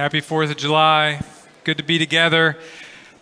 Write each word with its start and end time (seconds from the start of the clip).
Happy 0.00 0.22
4th 0.22 0.50
of 0.50 0.56
July. 0.56 1.20
Good 1.62 1.76
to 1.76 1.84
be 1.84 1.98
together. 1.98 2.56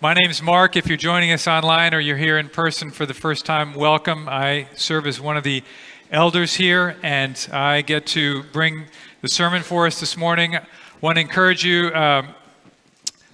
My 0.01 0.15
name's 0.15 0.41
Mark. 0.41 0.77
If 0.77 0.87
you're 0.87 0.97
joining 0.97 1.33
us 1.33 1.49
online 1.49 1.93
or 1.93 1.99
you're 1.99 2.17
here 2.17 2.39
in 2.39 2.49
person 2.49 2.93
for 2.93 3.05
the 3.05 3.15
first 3.15 3.45
time, 3.45 3.75
welcome. 3.75 4.29
I 4.29 4.69
serve 4.77 5.09
as 5.09 5.21
one 5.21 5.37
of 5.37 5.43
the 5.43 5.65
elders 6.13 6.55
here, 6.55 6.97
and 7.03 7.49
I 7.53 7.83
get 7.83 8.07
to 8.07 8.45
bring 8.53 8.85
the 9.23 9.29
sermon 9.29 9.65
for 9.65 9.89
us 9.89 9.99
this 9.99 10.17
morning. 10.17 10.55
I 10.55 10.65
want 11.01 11.17
to 11.17 11.21
encourage 11.21 11.65
you, 11.65 11.93
um, 11.95 12.29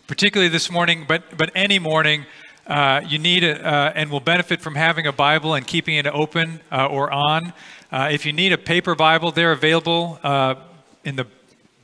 particularly 0.06 0.48
this 0.48 0.70
morning, 0.70 1.04
but, 1.06 1.36
but 1.36 1.50
any 1.54 1.78
morning, 1.78 2.24
uh, 2.66 3.02
you 3.06 3.18
need 3.18 3.44
a, 3.44 3.62
uh, 3.62 3.92
and 3.94 4.10
will 4.10 4.20
benefit 4.20 4.62
from 4.62 4.74
having 4.74 5.06
a 5.06 5.12
Bible 5.12 5.52
and 5.52 5.66
keeping 5.66 5.96
it 5.96 6.06
open 6.06 6.60
uh, 6.72 6.86
or 6.86 7.12
on. 7.12 7.52
Uh, 7.92 8.08
if 8.10 8.24
you 8.24 8.32
need 8.32 8.54
a 8.54 8.58
paper 8.58 8.94
Bible, 8.94 9.30
they're 9.32 9.52
available 9.52 10.18
uh, 10.22 10.54
in 11.04 11.16
the 11.16 11.26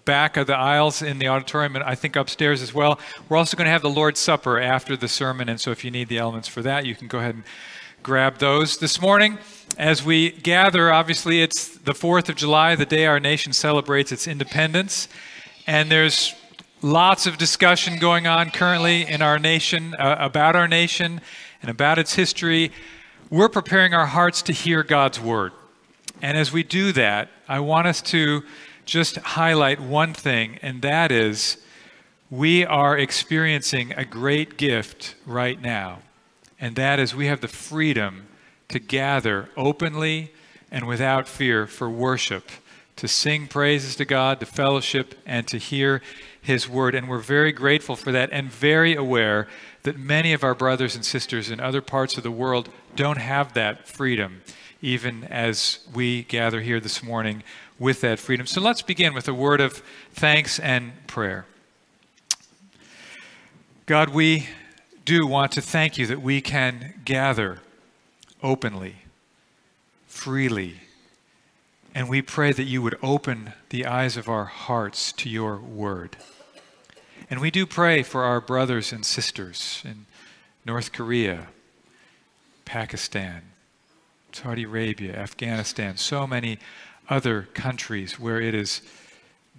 back 0.04 0.36
of 0.36 0.46
the 0.46 0.56
aisles 0.56 1.02
in 1.02 1.18
the 1.18 1.28
auditorium 1.28 1.76
and 1.76 1.84
I 1.84 1.94
think 1.94 2.16
upstairs 2.16 2.62
as 2.62 2.72
well. 2.72 2.98
We're 3.28 3.36
also 3.36 3.56
going 3.56 3.66
to 3.66 3.70
have 3.70 3.82
the 3.82 3.90
Lord's 3.90 4.20
Supper 4.20 4.58
after 4.60 4.96
the 4.96 5.08
sermon, 5.08 5.48
and 5.48 5.60
so 5.60 5.70
if 5.70 5.84
you 5.84 5.90
need 5.90 6.08
the 6.08 6.18
elements 6.18 6.48
for 6.48 6.62
that, 6.62 6.86
you 6.86 6.94
can 6.94 7.08
go 7.08 7.18
ahead 7.18 7.34
and 7.34 7.44
grab 8.02 8.38
those. 8.38 8.78
This 8.78 9.00
morning, 9.00 9.38
as 9.76 10.02
we 10.04 10.30
gather, 10.30 10.92
obviously 10.92 11.42
it's 11.42 11.76
the 11.78 11.92
4th 11.92 12.28
of 12.28 12.36
July, 12.36 12.74
the 12.74 12.86
day 12.86 13.06
our 13.06 13.20
nation 13.20 13.52
celebrates 13.52 14.10
its 14.10 14.26
independence, 14.26 15.08
and 15.66 15.90
there's 15.90 16.34
lots 16.82 17.26
of 17.26 17.36
discussion 17.36 17.98
going 17.98 18.26
on 18.26 18.50
currently 18.50 19.06
in 19.06 19.20
our 19.20 19.38
nation 19.38 19.94
uh, 19.94 20.16
about 20.18 20.56
our 20.56 20.66
nation 20.66 21.20
and 21.60 21.70
about 21.70 21.98
its 21.98 22.14
history. 22.14 22.72
We're 23.28 23.50
preparing 23.50 23.92
our 23.92 24.06
hearts 24.06 24.42
to 24.42 24.52
hear 24.52 24.82
God's 24.82 25.20
word. 25.20 25.52
And 26.22 26.36
as 26.36 26.52
we 26.52 26.62
do 26.62 26.92
that, 26.92 27.28
I 27.48 27.60
want 27.60 27.86
us 27.86 28.02
to 28.02 28.42
just 28.90 29.18
highlight 29.18 29.78
one 29.78 30.12
thing, 30.12 30.58
and 30.62 30.82
that 30.82 31.12
is 31.12 31.58
we 32.28 32.66
are 32.66 32.98
experiencing 32.98 33.92
a 33.92 34.04
great 34.04 34.56
gift 34.56 35.14
right 35.24 35.62
now. 35.62 36.00
And 36.58 36.74
that 36.74 36.98
is 36.98 37.14
we 37.14 37.26
have 37.26 37.40
the 37.40 37.46
freedom 37.46 38.26
to 38.68 38.80
gather 38.80 39.48
openly 39.56 40.32
and 40.72 40.88
without 40.88 41.28
fear 41.28 41.68
for 41.68 41.88
worship, 41.88 42.50
to 42.96 43.06
sing 43.06 43.46
praises 43.46 43.94
to 43.94 44.04
God, 44.04 44.40
to 44.40 44.46
fellowship, 44.46 45.14
and 45.24 45.46
to 45.46 45.58
hear 45.58 46.02
His 46.42 46.68
word. 46.68 46.96
And 46.96 47.08
we're 47.08 47.18
very 47.18 47.52
grateful 47.52 47.94
for 47.94 48.10
that 48.10 48.30
and 48.32 48.50
very 48.50 48.96
aware 48.96 49.46
that 49.84 49.96
many 49.96 50.32
of 50.32 50.42
our 50.42 50.54
brothers 50.54 50.96
and 50.96 51.04
sisters 51.04 51.48
in 51.48 51.60
other 51.60 51.80
parts 51.80 52.16
of 52.16 52.24
the 52.24 52.30
world 52.32 52.68
don't 52.96 53.18
have 53.18 53.54
that 53.54 53.86
freedom 53.86 54.42
even 54.82 55.24
as 55.24 55.80
we 55.94 56.22
gather 56.24 56.60
here 56.60 56.80
this 56.80 57.02
morning 57.02 57.42
with 57.78 58.00
that 58.00 58.18
freedom. 58.18 58.46
So 58.46 58.60
let's 58.60 58.82
begin 58.82 59.14
with 59.14 59.28
a 59.28 59.34
word 59.34 59.60
of 59.60 59.82
thanks 60.12 60.58
and 60.58 60.92
prayer. 61.06 61.46
God, 63.86 64.10
we 64.10 64.48
do 65.04 65.26
want 65.26 65.52
to 65.52 65.60
thank 65.60 65.98
you 65.98 66.06
that 66.06 66.22
we 66.22 66.40
can 66.40 66.94
gather 67.04 67.58
openly, 68.42 68.96
freely, 70.06 70.76
and 71.94 72.08
we 72.08 72.22
pray 72.22 72.52
that 72.52 72.64
you 72.64 72.82
would 72.82 72.96
open 73.02 73.52
the 73.70 73.86
eyes 73.86 74.16
of 74.16 74.28
our 74.28 74.44
hearts 74.44 75.12
to 75.12 75.28
your 75.28 75.56
word. 75.56 76.16
And 77.28 77.40
we 77.40 77.50
do 77.50 77.66
pray 77.66 78.02
for 78.02 78.24
our 78.24 78.40
brothers 78.40 78.92
and 78.92 79.04
sisters 79.04 79.82
in 79.84 80.06
North 80.64 80.92
Korea, 80.92 81.48
Pakistan, 82.64 83.42
Saudi 84.42 84.64
Arabia, 84.64 85.14
Afghanistan, 85.14 85.98
so 85.98 86.26
many 86.26 86.58
other 87.10 87.48
countries 87.52 88.18
where 88.18 88.40
it 88.40 88.54
is 88.54 88.80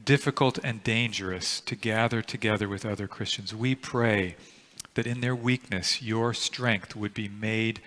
difficult 0.03 0.57
and 0.63 0.83
dangerous 0.83 1.61
to 1.61 1.75
gather 1.75 2.23
together 2.23 2.67
with 2.67 2.83
other 2.83 3.07
Christians. 3.07 3.53
We 3.53 3.75
pray 3.75 4.35
that 4.95 5.05
in 5.05 5.21
their 5.21 5.35
weakness, 5.35 6.01
your 6.01 6.33
strength 6.33 6.95
would 6.95 7.13
be 7.13 7.27
made 7.27 7.79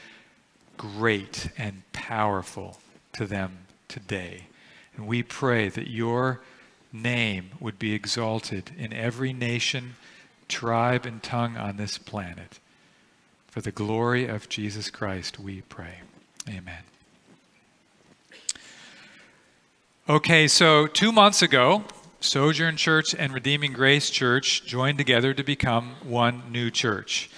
great 0.76 1.50
and 1.58 1.82
powerful 1.92 2.78
to 3.14 3.26
them 3.26 3.66
today. 3.88 4.46
And 4.96 5.08
we 5.08 5.24
pray 5.24 5.68
that 5.70 5.88
your 5.88 6.42
name 6.92 7.50
would 7.58 7.80
be 7.80 7.92
exalted 7.92 8.70
in 8.78 8.92
every 8.92 9.32
nation, 9.32 9.96
tribe, 10.46 11.06
and 11.06 11.20
tongue 11.24 11.56
on 11.56 11.76
this 11.76 11.98
planet. 11.98 12.60
For 13.48 13.60
the 13.60 13.72
glory 13.72 14.28
of 14.28 14.48
Jesus 14.48 14.90
Christ, 14.90 15.40
we 15.40 15.62
pray. 15.62 16.02
Amen. 16.48 16.82
Okay, 20.06 20.46
so 20.46 20.86
two 20.86 21.10
months 21.10 21.40
ago, 21.40 21.84
Sojourn 22.20 22.76
Church 22.76 23.14
and 23.14 23.32
Redeeming 23.32 23.72
Grace 23.72 24.10
Church 24.10 24.64
joined 24.66 24.98
together 24.98 25.32
to 25.32 25.42
become 25.42 25.96
one 26.02 26.42
new 26.50 26.70
church. 26.70 27.30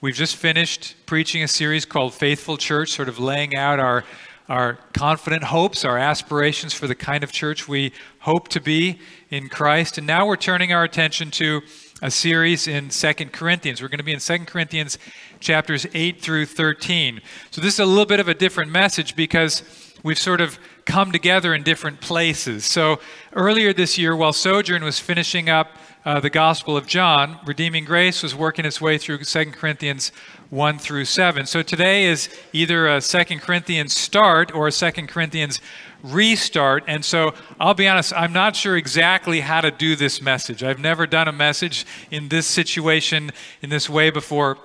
We've 0.00 0.14
just 0.14 0.36
finished 0.36 0.94
preaching 1.06 1.42
a 1.42 1.48
series 1.48 1.84
called 1.84 2.14
Faithful 2.14 2.56
Church, 2.56 2.90
sort 2.90 3.08
of 3.08 3.18
laying 3.18 3.56
out 3.56 3.80
our, 3.80 4.04
our 4.48 4.78
confident 4.92 5.44
hopes, 5.44 5.84
our 5.84 5.98
aspirations 5.98 6.72
for 6.72 6.86
the 6.86 6.94
kind 6.94 7.24
of 7.24 7.32
church 7.32 7.66
we 7.66 7.92
hope 8.20 8.46
to 8.50 8.60
be 8.60 9.00
in 9.30 9.48
Christ. 9.48 9.98
And 9.98 10.06
now 10.06 10.26
we're 10.26 10.36
turning 10.36 10.72
our 10.72 10.84
attention 10.84 11.32
to 11.32 11.62
a 12.04 12.10
series 12.10 12.68
in 12.68 12.90
Second 12.90 13.32
Corinthians. 13.32 13.80
We're 13.80 13.88
going 13.88 13.96
to 13.96 14.04
be 14.04 14.12
in 14.12 14.20
Second 14.20 14.44
Corinthians 14.44 14.98
chapters 15.40 15.86
8 15.94 16.20
through 16.20 16.44
13. 16.44 17.22
So 17.50 17.62
this 17.62 17.72
is 17.72 17.80
a 17.80 17.86
little 17.86 18.04
bit 18.04 18.20
of 18.20 18.28
a 18.28 18.34
different 18.34 18.70
message 18.70 19.16
because 19.16 19.62
we've 20.02 20.18
sort 20.18 20.42
of 20.42 20.58
come 20.84 21.12
together 21.12 21.54
in 21.54 21.62
different 21.62 22.02
places. 22.02 22.66
So 22.66 23.00
earlier 23.32 23.72
this 23.72 23.96
year, 23.96 24.14
while 24.14 24.34
Sojourn 24.34 24.84
was 24.84 24.98
finishing 24.98 25.48
up 25.48 25.78
uh, 26.04 26.20
the 26.20 26.28
Gospel 26.28 26.76
of 26.76 26.86
John, 26.86 27.38
Redeeming 27.46 27.86
Grace 27.86 28.22
was 28.22 28.34
working 28.34 28.66
its 28.66 28.82
way 28.82 28.98
through 28.98 29.24
Second 29.24 29.54
Corinthians 29.54 30.12
1 30.50 30.78
through 30.78 31.06
7. 31.06 31.46
So 31.46 31.62
today 31.62 32.04
is 32.04 32.28
either 32.52 32.86
a 32.86 33.00
Second 33.00 33.40
Corinthians 33.40 33.96
start 33.96 34.54
or 34.54 34.68
a 34.68 34.72
Second 34.72 35.08
Corinthians 35.08 35.58
restart. 36.04 36.84
And 36.86 37.04
so 37.04 37.34
I'll 37.58 37.74
be 37.74 37.88
honest, 37.88 38.12
I'm 38.14 38.32
not 38.32 38.54
sure 38.54 38.76
exactly 38.76 39.40
how 39.40 39.60
to 39.60 39.70
do 39.70 39.96
this 39.96 40.20
message. 40.20 40.62
I've 40.62 40.78
never 40.78 41.06
done 41.06 41.26
a 41.26 41.32
message 41.32 41.86
in 42.10 42.28
this 42.28 42.46
situation 42.46 43.32
in 43.62 43.70
this 43.70 43.88
way 43.88 44.10
before. 44.10 44.58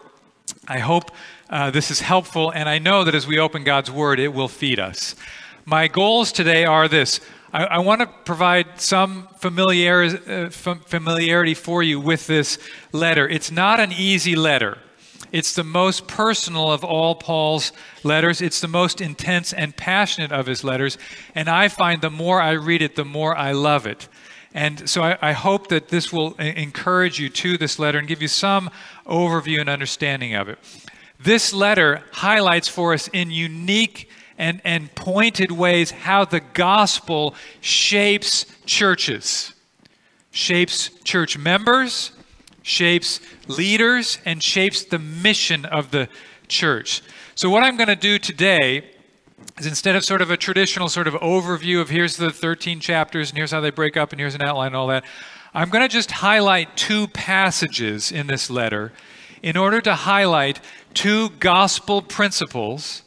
I 0.67 0.79
hope 0.79 1.11
uh, 1.49 1.71
this 1.71 1.89
is 1.89 2.01
helpful, 2.01 2.51
and 2.51 2.69
I 2.69 2.77
know 2.77 3.03
that 3.03 3.15
as 3.15 3.25
we 3.25 3.39
open 3.39 3.63
God's 3.63 3.89
Word, 3.89 4.19
it 4.19 4.33
will 4.33 4.47
feed 4.47 4.79
us. 4.79 5.15
My 5.65 5.87
goals 5.87 6.31
today 6.31 6.65
are 6.65 6.87
this 6.87 7.21
I, 7.51 7.65
I 7.65 7.77
want 7.79 8.01
to 8.01 8.07
provide 8.07 8.79
some 8.79 9.27
familiar, 9.37 10.03
uh, 10.03 10.49
familiarity 10.49 11.53
for 11.53 11.81
you 11.81 11.99
with 11.99 12.27
this 12.27 12.59
letter. 12.91 13.27
It's 13.27 13.51
not 13.51 13.79
an 13.79 13.91
easy 13.91 14.35
letter. 14.35 14.77
It's 15.31 15.53
the 15.53 15.63
most 15.63 16.07
personal 16.07 16.71
of 16.71 16.83
all 16.83 17.15
Paul's 17.15 17.71
letters. 18.03 18.41
It's 18.41 18.61
the 18.61 18.67
most 18.67 19.01
intense 19.01 19.53
and 19.53 19.75
passionate 19.75 20.31
of 20.31 20.45
his 20.45 20.63
letters. 20.63 20.97
And 21.35 21.49
I 21.49 21.67
find 21.67 22.01
the 22.01 22.09
more 22.09 22.41
I 22.41 22.51
read 22.51 22.81
it, 22.81 22.95
the 22.95 23.05
more 23.05 23.35
I 23.35 23.51
love 23.51 23.85
it. 23.85 24.07
And 24.53 24.89
so 24.89 25.03
I, 25.03 25.17
I, 25.21 25.33
hope 25.33 25.67
that 25.67 25.89
this 25.89 26.11
will 26.11 26.33
encourage 26.35 27.19
you 27.19 27.29
to 27.29 27.55
this 27.57 27.77
letter 27.77 27.99
and 27.99 28.07
give 28.07 28.21
you 28.21 28.27
some 28.27 28.71
overview 29.05 29.59
and 29.59 29.69
understanding 29.69 30.33
of 30.33 30.49
it. 30.49 30.57
This 31.19 31.53
letter 31.53 32.03
highlights 32.11 32.67
for 32.67 32.93
us 32.93 33.09
in 33.09 33.29
unique 33.29 34.09
and, 34.39 34.59
and 34.63 34.93
pointed 34.95 35.51
ways 35.51 35.91
how 35.91 36.25
the 36.25 36.39
gospel 36.39 37.35
shapes 37.61 38.45
churches, 38.65 39.53
shapes 40.31 40.89
church 41.03 41.37
members, 41.37 42.13
shapes 42.63 43.19
leaders, 43.47 44.19
and 44.25 44.43
shapes 44.43 44.83
the 44.83 44.99
mission 44.99 45.65
of 45.65 45.91
the 45.91 46.07
church. 46.47 47.01
So, 47.35 47.49
what 47.49 47.63
I'm 47.63 47.77
going 47.77 47.87
to 47.87 47.95
do 47.95 48.19
today 48.19 48.91
is 49.57 49.65
instead 49.65 49.95
of 49.95 50.03
sort 50.03 50.21
of 50.21 50.31
a 50.31 50.37
traditional 50.37 50.89
sort 50.89 51.07
of 51.07 51.13
overview 51.15 51.81
of 51.81 51.89
here's 51.89 52.17
the 52.17 52.31
13 52.31 52.79
chapters 52.79 53.29
and 53.29 53.37
here's 53.37 53.51
how 53.51 53.61
they 53.61 53.69
break 53.69 53.97
up 53.97 54.11
and 54.11 54.19
here's 54.19 54.35
an 54.35 54.41
outline 54.41 54.67
and 54.67 54.75
all 54.75 54.87
that, 54.87 55.03
I'm 55.53 55.69
going 55.69 55.81
to 55.81 55.89
just 55.89 56.11
highlight 56.11 56.77
two 56.77 57.07
passages 57.07 58.11
in 58.11 58.27
this 58.27 58.49
letter 58.49 58.91
in 59.41 59.57
order 59.57 59.81
to 59.81 59.95
highlight 59.95 60.59
two 60.93 61.29
gospel 61.39 62.01
principles 62.01 63.03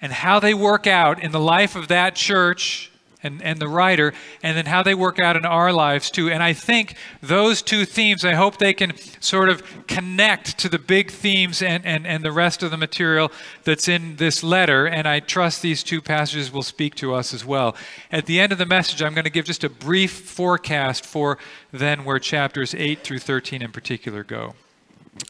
and 0.00 0.12
how 0.12 0.38
they 0.38 0.54
work 0.54 0.86
out 0.86 1.22
in 1.22 1.32
the 1.32 1.40
life 1.40 1.74
of 1.74 1.88
that 1.88 2.14
church 2.14 2.92
and, 3.22 3.42
and 3.42 3.58
the 3.58 3.68
writer, 3.68 4.12
and 4.42 4.56
then 4.56 4.66
how 4.66 4.82
they 4.82 4.94
work 4.94 5.18
out 5.18 5.36
in 5.36 5.44
our 5.44 5.72
lives 5.72 6.10
too. 6.10 6.30
And 6.30 6.42
I 6.42 6.52
think 6.52 6.94
those 7.20 7.62
two 7.62 7.84
themes, 7.84 8.24
I 8.24 8.34
hope 8.34 8.58
they 8.58 8.72
can 8.72 8.92
sort 9.20 9.48
of 9.48 9.62
connect 9.86 10.58
to 10.58 10.68
the 10.68 10.78
big 10.78 11.10
themes 11.10 11.60
and, 11.60 11.84
and, 11.84 12.06
and 12.06 12.24
the 12.24 12.32
rest 12.32 12.62
of 12.62 12.70
the 12.70 12.76
material 12.76 13.32
that's 13.64 13.88
in 13.88 14.16
this 14.16 14.44
letter. 14.44 14.86
And 14.86 15.08
I 15.08 15.20
trust 15.20 15.62
these 15.62 15.82
two 15.82 16.00
passages 16.00 16.52
will 16.52 16.62
speak 16.62 16.94
to 16.96 17.14
us 17.14 17.34
as 17.34 17.44
well. 17.44 17.74
At 18.12 18.26
the 18.26 18.38
end 18.38 18.52
of 18.52 18.58
the 18.58 18.66
message, 18.66 19.02
I'm 19.02 19.14
going 19.14 19.24
to 19.24 19.30
give 19.30 19.46
just 19.46 19.64
a 19.64 19.70
brief 19.70 20.12
forecast 20.12 21.04
for 21.04 21.38
then 21.72 22.04
where 22.04 22.18
chapters 22.18 22.74
8 22.74 23.00
through 23.00 23.18
13 23.18 23.62
in 23.62 23.72
particular 23.72 24.22
go. 24.22 24.54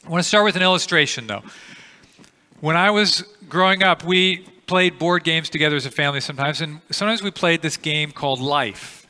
I 0.04 0.10
want 0.10 0.22
to 0.22 0.28
start 0.28 0.44
with 0.44 0.56
an 0.56 0.62
illustration 0.62 1.26
though. 1.26 1.42
When 2.60 2.76
I 2.76 2.90
was 2.90 3.22
growing 3.48 3.82
up, 3.82 4.04
we 4.04 4.46
played 4.68 4.98
board 4.98 5.24
games 5.24 5.50
together 5.50 5.74
as 5.74 5.86
a 5.86 5.90
family 5.90 6.20
sometimes, 6.20 6.60
and 6.60 6.80
sometimes 6.90 7.22
we 7.22 7.32
played 7.32 7.62
this 7.62 7.76
game 7.76 8.12
called 8.12 8.40
Life. 8.40 9.06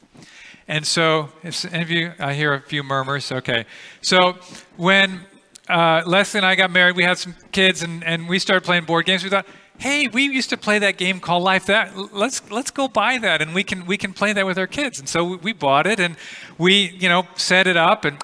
And 0.67 0.87
so, 0.87 1.31
if 1.43 1.65
any 1.73 1.83
of 1.83 1.91
you, 1.91 2.13
I 2.19 2.35
hear 2.35 2.55
a 2.55 2.61
few 2.61 2.83
murmurs. 2.83 3.33
Okay. 3.33 3.65
So, 4.01 4.37
when 4.77 5.21
uh, 5.69 6.03
Leslie 6.07 6.39
and 6.39 6.47
I 6.47 6.55
got 6.55 6.71
married, 6.71 6.97
we 6.97 7.05
had 7.05 7.19
some 7.19 7.35
kids, 7.53 7.83
and, 7.83 8.05
and 8.05 8.29
we 8.29 8.39
started 8.39 8.65
playing 8.65 8.85
board 8.85 9.05
games. 9.07 9.25
We 9.25 9.31
thought, 9.31 9.47
hey, 9.79 10.09
we 10.09 10.25
used 10.25 10.51
to 10.51 10.57
play 10.57 10.79
that 10.79 10.97
game 10.97 11.21
called 11.21 11.43
Life. 11.43 11.67
That 11.67 11.97
let's 12.13 12.51
let's 12.51 12.71
go 12.71 12.87
buy 12.87 13.19
that, 13.19 13.43
and 13.43 13.55
we 13.55 13.65
can 13.65 13.87
we 13.87 13.97
can 13.97 14.13
play 14.13 14.33
that 14.33 14.47
with 14.47 14.59
our 14.59 14.67
kids. 14.67 14.99
And 14.99 15.09
so 15.09 15.25
we, 15.25 15.37
we 15.37 15.53
bought 15.53 15.87
it, 15.87 15.99
and 15.99 16.17
we 16.59 16.91
you 16.91 17.09
know 17.09 17.27
set 17.37 17.67
it 17.67 17.77
up, 17.77 18.05
and 18.05 18.23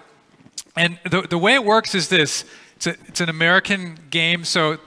and 0.77 0.99
the 1.11 1.23
the 1.23 1.39
way 1.39 1.55
it 1.55 1.65
works 1.65 1.95
is 1.95 2.09
this: 2.09 2.45
it's 2.77 2.87
a, 2.87 2.91
it's 3.09 3.21
an 3.21 3.29
American 3.29 3.99
game, 4.11 4.45
so 4.45 4.79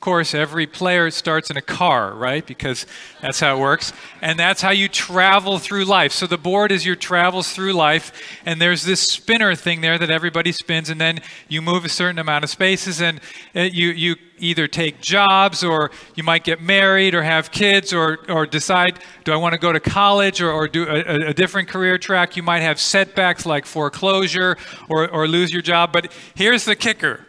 course, 0.00 0.34
every 0.34 0.66
player 0.66 1.10
starts 1.10 1.50
in 1.50 1.56
a 1.56 1.62
car, 1.62 2.14
right? 2.14 2.46
Because 2.46 2.86
that's 3.22 3.40
how 3.40 3.56
it 3.56 3.60
works. 3.60 3.92
And 4.20 4.38
that's 4.38 4.60
how 4.60 4.70
you 4.70 4.88
travel 4.88 5.58
through 5.58 5.84
life. 5.84 6.12
So 6.12 6.26
the 6.26 6.36
board 6.36 6.70
is 6.70 6.84
your 6.84 6.96
travels 6.96 7.52
through 7.52 7.72
life, 7.72 8.12
and 8.44 8.60
there's 8.60 8.84
this 8.84 9.00
spinner 9.00 9.54
thing 9.54 9.80
there 9.80 9.98
that 9.98 10.10
everybody 10.10 10.52
spins, 10.52 10.90
and 10.90 11.00
then 11.00 11.20
you 11.48 11.62
move 11.62 11.84
a 11.84 11.88
certain 11.88 12.18
amount 12.18 12.44
of 12.44 12.50
spaces, 12.50 13.00
and 13.00 13.20
uh, 13.54 13.60
you, 13.62 13.88
you 13.88 14.16
either 14.38 14.68
take 14.68 15.00
jobs, 15.00 15.64
or 15.64 15.90
you 16.14 16.22
might 16.22 16.44
get 16.44 16.60
married, 16.60 17.14
or 17.14 17.22
have 17.22 17.50
kids, 17.50 17.92
or, 17.92 18.18
or 18.28 18.44
decide, 18.46 19.00
do 19.24 19.32
I 19.32 19.36
want 19.36 19.54
to 19.54 19.58
go 19.58 19.72
to 19.72 19.80
college, 19.80 20.42
or, 20.42 20.52
or 20.52 20.68
do 20.68 20.86
a, 20.86 21.28
a 21.28 21.34
different 21.34 21.68
career 21.68 21.96
track? 21.96 22.36
You 22.36 22.42
might 22.42 22.60
have 22.60 22.78
setbacks 22.78 23.46
like 23.46 23.64
foreclosure, 23.64 24.58
or, 24.90 25.08
or 25.08 25.26
lose 25.26 25.52
your 25.52 25.62
job. 25.62 25.92
But 25.92 26.12
here's 26.34 26.64
the 26.64 26.76
kicker 26.76 27.26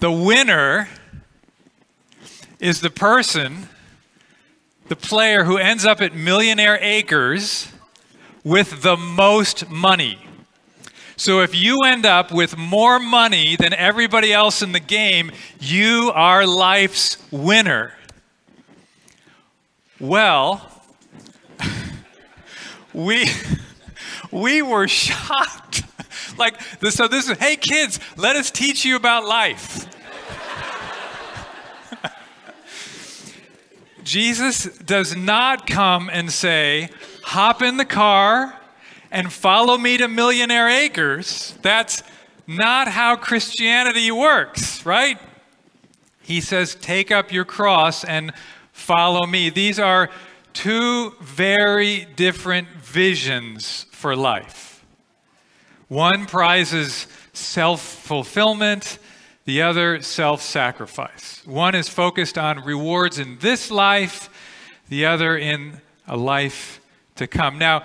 the 0.00 0.12
winner 0.12 0.88
is 2.64 2.80
the 2.80 2.88
person, 2.88 3.68
the 4.88 4.96
player 4.96 5.44
who 5.44 5.58
ends 5.58 5.84
up 5.84 6.00
at 6.00 6.14
Millionaire 6.14 6.78
Acres 6.80 7.70
with 8.42 8.80
the 8.80 8.96
most 8.96 9.68
money. 9.68 10.18
So 11.14 11.42
if 11.42 11.54
you 11.54 11.82
end 11.84 12.06
up 12.06 12.32
with 12.32 12.56
more 12.56 12.98
money 12.98 13.54
than 13.54 13.74
everybody 13.74 14.32
else 14.32 14.62
in 14.62 14.72
the 14.72 14.80
game, 14.80 15.30
you 15.60 16.10
are 16.14 16.46
life's 16.46 17.18
winner. 17.30 17.92
Well, 20.00 20.66
we 22.94 23.28
we 24.30 24.62
were 24.62 24.88
shocked. 25.02 25.82
like 26.38 26.58
so 26.88 27.08
this 27.08 27.28
is 27.28 27.36
hey 27.36 27.56
kids, 27.56 28.00
let 28.16 28.36
us 28.36 28.50
teach 28.50 28.86
you 28.86 28.96
about 28.96 29.26
life. 29.26 29.86
Jesus 34.04 34.64
does 34.78 35.16
not 35.16 35.66
come 35.66 36.10
and 36.12 36.30
say, 36.30 36.90
hop 37.22 37.62
in 37.62 37.76
the 37.76 37.84
car 37.84 38.58
and 39.10 39.32
follow 39.32 39.78
me 39.78 39.96
to 39.96 40.08
Millionaire 40.08 40.68
Acres. 40.68 41.56
That's 41.62 42.02
not 42.46 42.88
how 42.88 43.16
Christianity 43.16 44.10
works, 44.10 44.84
right? 44.84 45.18
He 46.22 46.40
says, 46.40 46.74
take 46.74 47.10
up 47.10 47.32
your 47.32 47.44
cross 47.44 48.04
and 48.04 48.32
follow 48.72 49.26
me. 49.26 49.50
These 49.50 49.78
are 49.78 50.10
two 50.52 51.10
very 51.20 52.06
different 52.16 52.68
visions 52.68 53.86
for 53.90 54.14
life. 54.16 54.84
One 55.88 56.26
prizes 56.26 57.06
self 57.32 57.82
fulfillment, 57.82 58.98
the 59.44 59.62
other, 59.62 60.00
self 60.02 60.40
sacrifice. 60.40 61.42
One 61.44 61.74
is 61.74 61.88
focused 61.88 62.38
on 62.38 62.64
rewards 62.64 63.18
in 63.18 63.38
this 63.38 63.70
life, 63.70 64.30
the 64.88 65.06
other 65.06 65.36
in 65.36 65.80
a 66.06 66.16
life 66.16 66.80
to 67.16 67.26
come. 67.26 67.58
Now, 67.58 67.84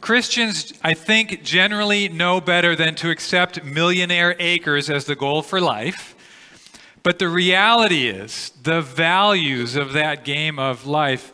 Christians, 0.00 0.72
I 0.82 0.94
think, 0.94 1.42
generally 1.42 2.08
know 2.08 2.40
better 2.40 2.74
than 2.74 2.94
to 2.96 3.10
accept 3.10 3.64
millionaire 3.64 4.34
acres 4.38 4.88
as 4.88 5.04
the 5.04 5.14
goal 5.14 5.42
for 5.42 5.60
life. 5.60 6.14
But 7.02 7.18
the 7.18 7.28
reality 7.28 8.08
is, 8.08 8.50
the 8.62 8.82
values 8.82 9.76
of 9.76 9.92
that 9.94 10.24
game 10.24 10.58
of 10.58 10.86
life 10.86 11.32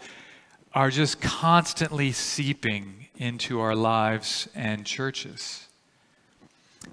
are 0.72 0.90
just 0.90 1.20
constantly 1.20 2.12
seeping 2.12 3.08
into 3.16 3.60
our 3.60 3.74
lives 3.74 4.48
and 4.54 4.84
churches. 4.84 5.65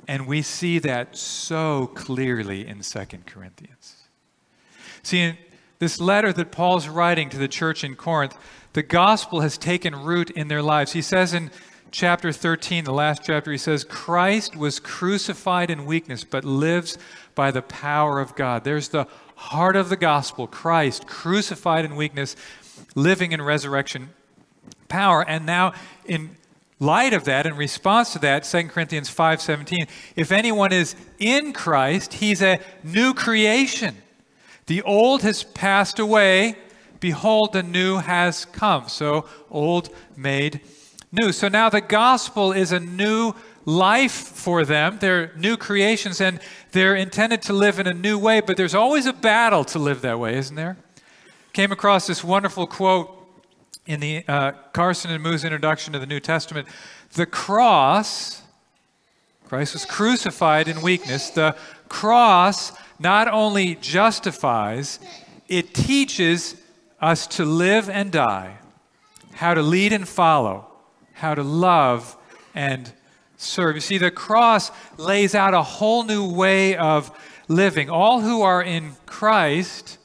And 0.07 0.27
we 0.27 0.41
see 0.41 0.79
that 0.79 1.15
so 1.15 1.87
clearly 1.87 2.67
in 2.67 2.81
2 2.81 3.05
Corinthians. 3.25 4.03
See, 5.01 5.19
in 5.19 5.37
this 5.79 5.99
letter 5.99 6.31
that 6.33 6.51
Paul's 6.51 6.87
writing 6.87 7.29
to 7.29 7.37
the 7.37 7.47
church 7.47 7.83
in 7.83 7.95
Corinth, 7.95 8.37
the 8.73 8.83
gospel 8.83 9.41
has 9.41 9.57
taken 9.57 9.95
root 9.95 10.29
in 10.29 10.47
their 10.47 10.61
lives. 10.61 10.93
He 10.93 11.01
says 11.01 11.33
in 11.33 11.51
chapter 11.91 12.31
13, 12.31 12.83
the 12.83 12.91
last 12.91 13.21
chapter, 13.23 13.51
he 13.51 13.57
says, 13.57 13.83
Christ 13.83 14.55
was 14.55 14.79
crucified 14.79 15.69
in 15.69 15.85
weakness, 15.85 16.23
but 16.23 16.43
lives 16.43 16.97
by 17.35 17.51
the 17.51 17.61
power 17.61 18.19
of 18.19 18.35
God. 18.35 18.63
There's 18.63 18.89
the 18.89 19.07
heart 19.35 19.75
of 19.75 19.89
the 19.89 19.95
gospel 19.95 20.47
Christ 20.47 21.07
crucified 21.07 21.85
in 21.85 21.95
weakness, 21.95 22.35
living 22.95 23.31
in 23.31 23.41
resurrection 23.41 24.09
power. 24.87 25.27
And 25.27 25.45
now 25.45 25.73
in 26.05 26.37
light 26.83 27.13
of 27.13 27.23
that, 27.23 27.45
in 27.45 27.55
response 27.55 28.13
to 28.13 28.19
that, 28.19 28.45
2 28.45 28.69
Corinthians 28.69 29.09
5:17, 29.09 29.87
if 30.15 30.31
anyone 30.31 30.71
is 30.71 30.95
in 31.17 31.53
Christ, 31.53 32.15
he's 32.15 32.41
a 32.41 32.59
new 32.83 33.13
creation. 33.13 33.97
The 34.67 34.81
old 34.83 35.23
has 35.23 35.43
passed 35.43 35.99
away, 35.99 36.55
behold 36.99 37.53
the 37.53 37.63
new 37.63 37.97
has 37.97 38.45
come. 38.45 38.87
So 38.87 39.25
old 39.49 39.89
made 40.15 40.61
new. 41.11 41.31
So 41.31 41.47
now 41.47 41.69
the 41.69 41.81
gospel 41.81 42.51
is 42.51 42.71
a 42.71 42.79
new 42.79 43.33
life 43.65 44.11
for 44.11 44.65
them. 44.65 44.97
They're 44.99 45.31
new 45.35 45.57
creations 45.57 46.19
and 46.19 46.39
they're 46.71 46.95
intended 46.95 47.41
to 47.43 47.53
live 47.53 47.79
in 47.79 47.87
a 47.87 47.93
new 47.93 48.17
way, 48.17 48.41
but 48.41 48.57
there's 48.57 48.75
always 48.75 49.05
a 49.05 49.13
battle 49.13 49.63
to 49.65 49.79
live 49.79 50.01
that 50.01 50.19
way, 50.19 50.35
isn't 50.35 50.55
there? 50.55 50.77
Came 51.53 51.71
across 51.71 52.07
this 52.07 52.23
wonderful 52.23 52.67
quote 52.67 53.22
in 53.85 53.99
the 53.99 54.23
uh, 54.27 54.51
Carson 54.71 55.11
and 55.11 55.21
Moo's 55.21 55.43
introduction 55.43 55.93
to 55.93 55.99
the 55.99 56.05
New 56.05 56.19
Testament, 56.19 56.67
the 57.13 57.25
cross, 57.25 58.41
Christ 59.47 59.73
was 59.73 59.85
crucified 59.85 60.67
in 60.67 60.81
weakness. 60.81 61.29
The 61.29 61.55
cross 61.89 62.71
not 62.99 63.27
only 63.27 63.75
justifies, 63.75 64.99
it 65.47 65.73
teaches 65.73 66.55
us 67.01 67.27
to 67.27 67.45
live 67.45 67.89
and 67.89 68.11
die, 68.11 68.57
how 69.33 69.53
to 69.53 69.61
lead 69.61 69.91
and 69.91 70.07
follow, 70.07 70.65
how 71.13 71.35
to 71.35 71.43
love 71.43 72.15
and 72.55 72.91
serve. 73.35 73.75
You 73.75 73.81
see, 73.81 73.97
the 73.97 74.11
cross 74.11 74.71
lays 74.97 75.35
out 75.35 75.53
a 75.53 75.61
whole 75.61 76.03
new 76.03 76.31
way 76.31 76.77
of 76.77 77.11
living. 77.49 77.89
All 77.89 78.21
who 78.21 78.41
are 78.41 78.63
in 78.63 78.93
Christ 79.05 79.97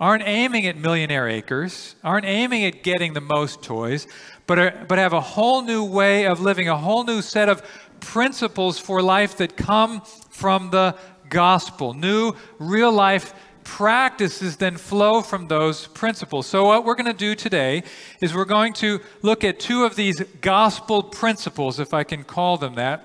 aren't 0.00 0.22
aiming 0.26 0.66
at 0.66 0.76
millionaire 0.76 1.28
acres, 1.28 1.96
aren't 2.04 2.24
aiming 2.24 2.64
at 2.64 2.82
getting 2.82 3.14
the 3.14 3.20
most 3.20 3.62
toys, 3.62 4.06
but, 4.46 4.58
are, 4.58 4.86
but 4.88 4.98
have 4.98 5.12
a 5.12 5.20
whole 5.20 5.62
new 5.62 5.84
way 5.84 6.26
of 6.26 6.40
living, 6.40 6.68
a 6.68 6.76
whole 6.76 7.04
new 7.04 7.20
set 7.20 7.48
of 7.48 7.62
principles 8.00 8.78
for 8.78 9.02
life 9.02 9.36
that 9.38 9.56
come 9.56 10.00
from 10.30 10.70
the 10.70 10.94
gospel. 11.28 11.94
New 11.94 12.34
real 12.58 12.92
life 12.92 13.34
practices 13.64 14.56
then 14.56 14.76
flow 14.76 15.20
from 15.20 15.48
those 15.48 15.88
principles. 15.88 16.46
So, 16.46 16.64
what 16.64 16.84
we're 16.84 16.94
going 16.94 17.06
to 17.06 17.12
do 17.12 17.34
today 17.34 17.82
is 18.20 18.34
we're 18.34 18.46
going 18.46 18.72
to 18.74 19.00
look 19.20 19.44
at 19.44 19.60
two 19.60 19.84
of 19.84 19.94
these 19.94 20.22
gospel 20.40 21.02
principles, 21.02 21.78
if 21.78 21.92
I 21.92 22.04
can 22.04 22.24
call 22.24 22.56
them 22.56 22.76
that, 22.76 23.04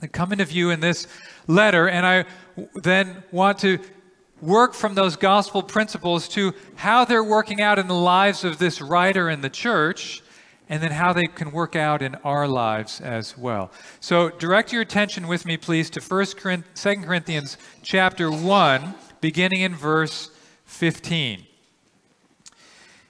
that 0.00 0.08
come 0.08 0.32
into 0.32 0.46
view 0.46 0.70
in 0.70 0.80
this 0.80 1.06
letter. 1.46 1.88
And 1.88 2.04
I 2.04 2.24
then 2.74 3.22
want 3.30 3.58
to 3.58 3.78
work 4.40 4.74
from 4.74 4.94
those 4.94 5.16
gospel 5.16 5.62
principles 5.62 6.28
to 6.28 6.52
how 6.76 7.04
they're 7.04 7.24
working 7.24 7.60
out 7.60 7.78
in 7.78 7.88
the 7.88 7.94
lives 7.94 8.44
of 8.44 8.58
this 8.58 8.80
writer 8.80 9.30
in 9.30 9.40
the 9.40 9.50
church 9.50 10.22
and 10.68 10.82
then 10.82 10.92
how 10.92 11.12
they 11.12 11.24
can 11.24 11.50
work 11.50 11.76
out 11.76 12.02
in 12.02 12.14
our 12.16 12.48
lives 12.48 13.00
as 13.00 13.36
well. 13.36 13.70
So 14.00 14.30
direct 14.30 14.72
your 14.72 14.82
attention 14.82 15.28
with 15.28 15.44
me 15.44 15.56
please 15.56 15.90
to 15.90 16.00
1 16.00 16.26
Corinthians, 16.36 16.82
2 16.82 16.96
Corinthians 17.02 17.58
chapter 17.82 18.30
1 18.30 18.94
beginning 19.20 19.60
in 19.60 19.74
verse 19.74 20.30
15. 20.66 21.46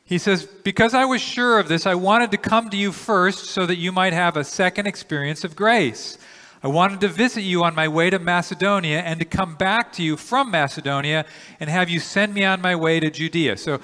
He 0.05 0.19
says, 0.19 0.45
Because 0.45 0.95
I 0.95 1.05
was 1.07 1.23
sure 1.23 1.59
of 1.59 1.69
this, 1.69 1.87
I 1.87 1.95
wanted 1.95 2.31
to 2.33 2.37
come 2.37 2.71
to 2.71 2.77
you 2.77 2.93
first 2.93 3.47
so 3.47 3.67
that 3.67 3.77
you 3.77 3.91
might 3.91 4.13
have 4.13 4.37
a 4.37 4.45
second 4.45 4.87
experience 4.87 5.45
of 5.45 5.57
grace. 5.57 6.19
I 6.65 6.69
wanted 6.69 7.03
to 7.03 7.09
visit 7.09 7.43
you 7.43 7.63
on 7.63 7.75
my 7.75 7.89
way 7.89 8.09
to 8.09 8.19
Macedonia 8.19 9.01
and 9.01 9.21
to 9.21 9.27
come 9.27 9.55
back 9.55 9.93
to 9.93 10.03
you 10.03 10.17
from 10.17 10.51
Macedonia 10.51 11.27
and 11.61 11.69
have 11.69 11.91
you 11.91 12.01
send 12.01 12.33
me 12.33 12.43
on 12.43 12.63
my 12.63 12.75
way 12.75 13.01
to 13.01 13.11
Judea. 13.11 13.59
So 13.59 13.81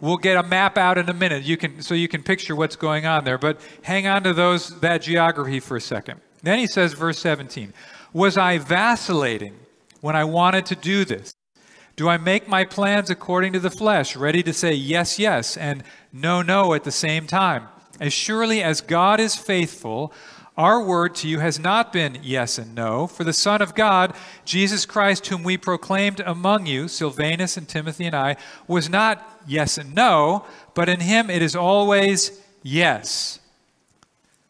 we'll 0.00 0.18
get 0.18 0.36
a 0.36 0.44
map 0.44 0.78
out 0.78 0.98
in 0.98 1.08
a 1.08 1.14
minute 1.14 1.42
you 1.42 1.56
can, 1.56 1.82
so 1.82 1.94
you 1.94 2.06
can 2.06 2.22
picture 2.22 2.54
what's 2.54 2.76
going 2.76 3.06
on 3.06 3.24
there. 3.24 3.38
But 3.38 3.60
hang 3.82 4.06
on 4.06 4.22
to 4.22 4.32
those, 4.32 4.78
that 4.78 5.02
geography 5.02 5.58
for 5.58 5.76
a 5.76 5.80
second. 5.80 6.20
Then 6.44 6.60
he 6.60 6.68
says, 6.68 6.92
verse 6.92 7.18
17, 7.18 7.74
Was 8.12 8.36
I 8.36 8.58
vacillating 8.58 9.56
when 10.00 10.14
I 10.14 10.22
wanted 10.22 10.64
to 10.66 10.76
do 10.76 11.04
this? 11.04 11.34
Do 11.96 12.08
I 12.08 12.18
make 12.18 12.46
my 12.46 12.64
plans 12.64 13.10
according 13.10 13.52
to 13.54 13.58
the 13.58 13.68
flesh, 13.68 14.14
ready 14.14 14.44
to 14.44 14.52
say 14.52 14.74
yes, 14.74 15.18
yes, 15.18 15.56
and 15.56 15.82
no, 16.12 16.40
no 16.40 16.72
at 16.72 16.84
the 16.84 16.92
same 16.92 17.26
time? 17.26 17.66
as 18.02 18.12
surely 18.12 18.62
as 18.62 18.80
God 18.80 19.20
is 19.20 19.36
faithful, 19.36 20.12
our 20.56 20.82
word 20.82 21.14
to 21.16 21.28
you 21.28 21.38
has 21.38 21.58
not 21.58 21.92
been 21.92 22.18
yes 22.22 22.58
and 22.58 22.74
no, 22.74 23.06
for 23.06 23.24
the 23.24 23.32
Son 23.32 23.62
of 23.62 23.74
God, 23.74 24.14
Jesus 24.44 24.84
Christ, 24.84 25.26
whom 25.28 25.42
we 25.42 25.56
proclaimed 25.56 26.20
among 26.20 26.66
you, 26.66 26.88
Silvanus 26.88 27.56
and 27.56 27.66
Timothy 27.66 28.04
and 28.04 28.14
I, 28.14 28.36
was 28.68 28.90
not 28.90 29.40
yes 29.46 29.78
and 29.78 29.94
no, 29.94 30.44
but 30.74 30.88
in 30.88 31.00
him 31.00 31.30
it 31.30 31.40
is 31.40 31.56
always 31.56 32.40
yes. 32.62 33.40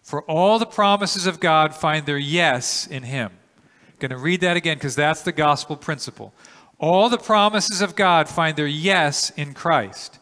For 0.03 0.23
all 0.23 0.59
the 0.59 0.67
promises 0.67 1.27
of 1.27 1.41
God 1.41 1.75
find 1.75 2.05
their 2.05 2.19
yes 2.19 2.87
in 2.87 3.05
him. 3.05 3.31
I'm 3.89 3.99
going 3.99 4.11
to 4.11 4.19
read 4.19 4.41
that 4.41 4.57
again 4.57 4.77
because 4.77 4.97
that's 4.97 5.23
the 5.23 5.33
gospel 5.33 5.77
principle. 5.77 6.35
All 6.79 7.09
the 7.09 7.17
promises 7.17 7.81
of 7.81 7.95
God 7.95 8.29
find 8.29 8.57
their 8.57 8.67
yes 8.67 9.31
in 9.37 9.55
Christ. 9.55 10.19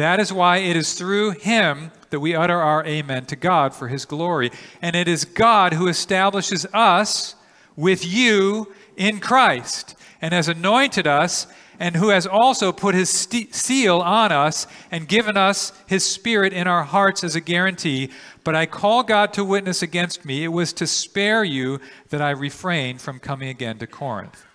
That 0.00 0.18
is 0.18 0.32
why 0.32 0.56
it 0.56 0.76
is 0.76 0.94
through 0.94 1.32
him 1.32 1.90
that 2.08 2.20
we 2.20 2.34
utter 2.34 2.58
our 2.58 2.82
amen 2.86 3.26
to 3.26 3.36
God 3.36 3.74
for 3.74 3.88
his 3.88 4.06
glory. 4.06 4.50
And 4.80 4.96
it 4.96 5.06
is 5.06 5.26
God 5.26 5.74
who 5.74 5.88
establishes 5.88 6.64
us 6.72 7.34
with 7.76 8.06
you 8.06 8.72
in 8.96 9.20
Christ 9.20 9.94
and 10.22 10.32
has 10.32 10.48
anointed 10.48 11.06
us 11.06 11.46
and 11.78 11.96
who 11.96 12.08
has 12.08 12.26
also 12.26 12.72
put 12.72 12.94
his 12.94 13.10
seal 13.10 14.00
on 14.00 14.32
us 14.32 14.66
and 14.90 15.06
given 15.06 15.36
us 15.36 15.70
his 15.86 16.02
spirit 16.02 16.54
in 16.54 16.66
our 16.66 16.84
hearts 16.84 17.22
as 17.22 17.36
a 17.36 17.40
guarantee. 17.42 18.10
But 18.42 18.56
I 18.56 18.64
call 18.64 19.02
God 19.02 19.34
to 19.34 19.44
witness 19.44 19.82
against 19.82 20.24
me. 20.24 20.44
It 20.44 20.48
was 20.48 20.72
to 20.74 20.86
spare 20.86 21.44
you 21.44 21.78
that 22.08 22.22
I 22.22 22.30
refrained 22.30 23.02
from 23.02 23.18
coming 23.18 23.50
again 23.50 23.76
to 23.80 23.86
Corinth. 23.86 24.46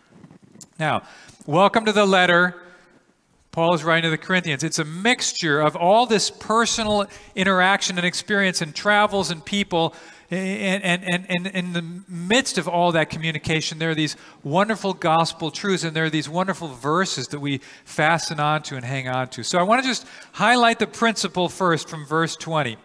Now, 0.80 1.04
welcome 1.46 1.86
to 1.86 1.92
the 1.92 2.08
letter 2.08 2.64
Paul 3.56 3.74
is 3.74 3.86
writing 3.86 4.04
to 4.04 4.10
the 4.10 4.18
Corinthians. 4.18 4.66
It's 4.66 4.80
a 4.80 4.84
mixture 4.84 5.62
of 5.62 5.78
all 5.78 6.06
this 6.06 6.30
personal 6.30 7.06
interaction 7.38 7.98
and 7.98 8.06
experience 8.06 8.62
and 8.62 8.76
travels 8.76 9.32
and 9.32 9.46
people. 9.46 9.96
And, 10.30 10.84
and, 10.84 11.02
and, 11.06 11.26
and 11.30 11.48
in 11.48 11.72
the 11.72 12.02
midst 12.10 12.58
of 12.58 12.68
all 12.68 12.92
that 12.92 13.10
communication, 13.10 13.80
there 13.80 13.92
are 13.92 13.96
these 13.96 14.18
wonderful 14.44 14.94
gospel 14.94 15.52
truths 15.52 15.86
and 15.86 15.96
there 15.96 16.04
are 16.04 16.10
these 16.10 16.28
wonderful 16.28 16.68
verses 16.68 17.30
that 17.30 17.40
we 17.40 17.62
fasten 17.86 18.42
onto 18.42 18.76
and 18.76 18.84
hang 18.84 19.08
on 19.08 19.30
to. 19.30 19.42
So 19.42 19.58
I 19.58 19.64
want 19.64 19.82
to 19.82 19.88
just 19.88 20.06
highlight 20.34 20.80
the 20.80 20.88
principle 20.88 21.48
first 21.48 21.88
from 21.88 22.06
verse 22.06 22.36
20. 22.36 22.76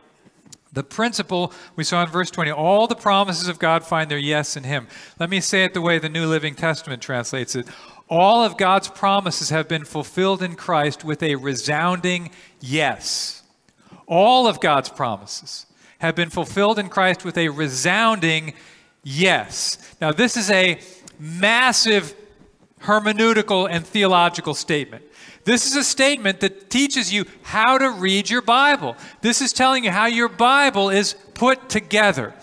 The 0.73 0.85
principle 0.85 1.53
we 1.75 1.83
saw 1.83 2.05
in 2.05 2.11
verse 2.11 2.31
20 2.31 2.53
all 2.53 2.87
the 2.87 2.95
promises 2.95 3.49
of 3.49 3.59
God 3.59 3.83
find 3.83 4.09
their 4.09 4.19
yes 4.19 4.57
in 4.57 4.63
Him. 4.63 4.87
Let 5.19 5.31
me 5.31 5.41
say 5.41 5.65
it 5.65 5.75
the 5.75 5.81
way 5.81 5.99
the 5.99 6.09
New 6.09 6.27
Living 6.27 6.55
Testament 6.55 7.03
translates 7.03 7.57
it 7.57 7.67
all 8.11 8.45
of 8.45 8.57
God's 8.57 8.89
promises 8.89 9.51
have 9.51 9.69
been 9.69 9.85
fulfilled 9.85 10.43
in 10.43 10.57
Christ 10.57 11.05
with 11.05 11.23
a 11.23 11.37
resounding 11.37 12.31
yes. 12.61 13.45
All 14.07 14.49
of 14.49 14.61
God's 14.61 14.89
promises 14.89 15.67
have 16.01 16.17
been 16.17 16.29
fulfilled 16.29 16.79
in 16.79 16.89
Christ 16.89 17.25
with 17.25 17.39
a 17.39 17.49
resounding 17.51 18.55
yes. 19.05 19.79
Now, 20.01 20.11
this 20.11 20.37
is 20.37 20.51
a 20.51 20.81
massive 21.21 22.17
hermeneutical 22.83 23.69
and 23.71 23.87
theological 23.87 24.55
statement. 24.55 25.05
This 25.45 25.67
is 25.67 25.77
a 25.77 25.85
statement 25.85 26.41
that 26.41 26.69
teaches 26.69 27.13
you 27.13 27.27
how 27.43 27.79
to 27.79 27.91
read 27.91 28.29
your 28.29 28.43
Bible. 28.43 28.97
This 29.21 29.41
is 29.41 29.53
telling 29.53 29.85
you 29.85 29.91
how 29.91 30.07
your 30.07 30.29
Bible 30.29 30.91
is 30.91 31.15
put 31.35 31.69
together. 31.69 32.35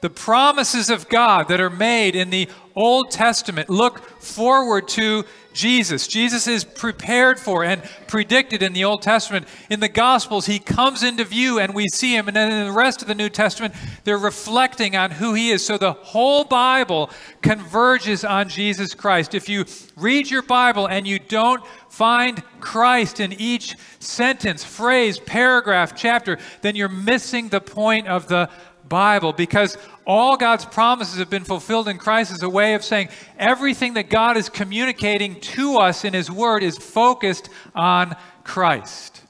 The 0.00 0.10
promises 0.10 0.88
of 0.88 1.10
God 1.10 1.48
that 1.48 1.60
are 1.60 1.68
made 1.68 2.16
in 2.16 2.30
the 2.30 2.48
Old 2.80 3.10
Testament 3.10 3.68
look 3.68 4.00
forward 4.20 4.88
to 4.88 5.24
Jesus. 5.52 6.06
Jesus 6.06 6.46
is 6.46 6.64
prepared 6.64 7.40
for 7.40 7.64
and 7.64 7.82
predicted 8.06 8.62
in 8.62 8.72
the 8.72 8.84
Old 8.84 9.02
Testament. 9.02 9.46
In 9.68 9.80
the 9.80 9.88
Gospels, 9.88 10.46
he 10.46 10.58
comes 10.58 11.02
into 11.02 11.24
view 11.24 11.58
and 11.58 11.74
we 11.74 11.88
see 11.88 12.14
him. 12.14 12.28
And 12.28 12.36
then 12.36 12.52
in 12.52 12.66
the 12.66 12.72
rest 12.72 13.02
of 13.02 13.08
the 13.08 13.14
New 13.14 13.28
Testament, 13.28 13.74
they're 14.04 14.18
reflecting 14.18 14.96
on 14.96 15.10
who 15.10 15.34
he 15.34 15.50
is. 15.50 15.64
So 15.64 15.76
the 15.76 15.92
whole 15.92 16.44
Bible 16.44 17.10
converges 17.42 18.24
on 18.24 18.48
Jesus 18.48 18.94
Christ. 18.94 19.34
If 19.34 19.48
you 19.48 19.64
read 19.96 20.30
your 20.30 20.42
Bible 20.42 20.86
and 20.86 21.06
you 21.06 21.18
don't 21.18 21.62
find 21.88 22.42
Christ 22.60 23.18
in 23.18 23.32
each 23.32 23.76
sentence, 23.98 24.62
phrase, 24.64 25.18
paragraph, 25.18 25.94
chapter, 25.96 26.38
then 26.62 26.76
you're 26.76 26.88
missing 26.88 27.48
the 27.48 27.60
point 27.60 28.06
of 28.06 28.28
the 28.28 28.48
Bible 28.88 29.32
because 29.32 29.76
all 30.06 30.36
God's 30.36 30.64
promises 30.64 31.18
have 31.18 31.30
been 31.30 31.44
fulfilled 31.44 31.88
in 31.88 31.98
Christ 31.98 32.32
is 32.32 32.42
a 32.42 32.48
way 32.48 32.74
of 32.74 32.84
saying 32.84 33.08
everything 33.38 33.94
that 33.94 34.10
God 34.10 34.36
is 34.36 34.48
communicating 34.48 35.40
to 35.40 35.76
us 35.76 36.04
in 36.04 36.14
His 36.14 36.30
Word 36.30 36.62
is 36.62 36.76
focused 36.78 37.48
on 37.74 38.16
Christ. 38.44 39.22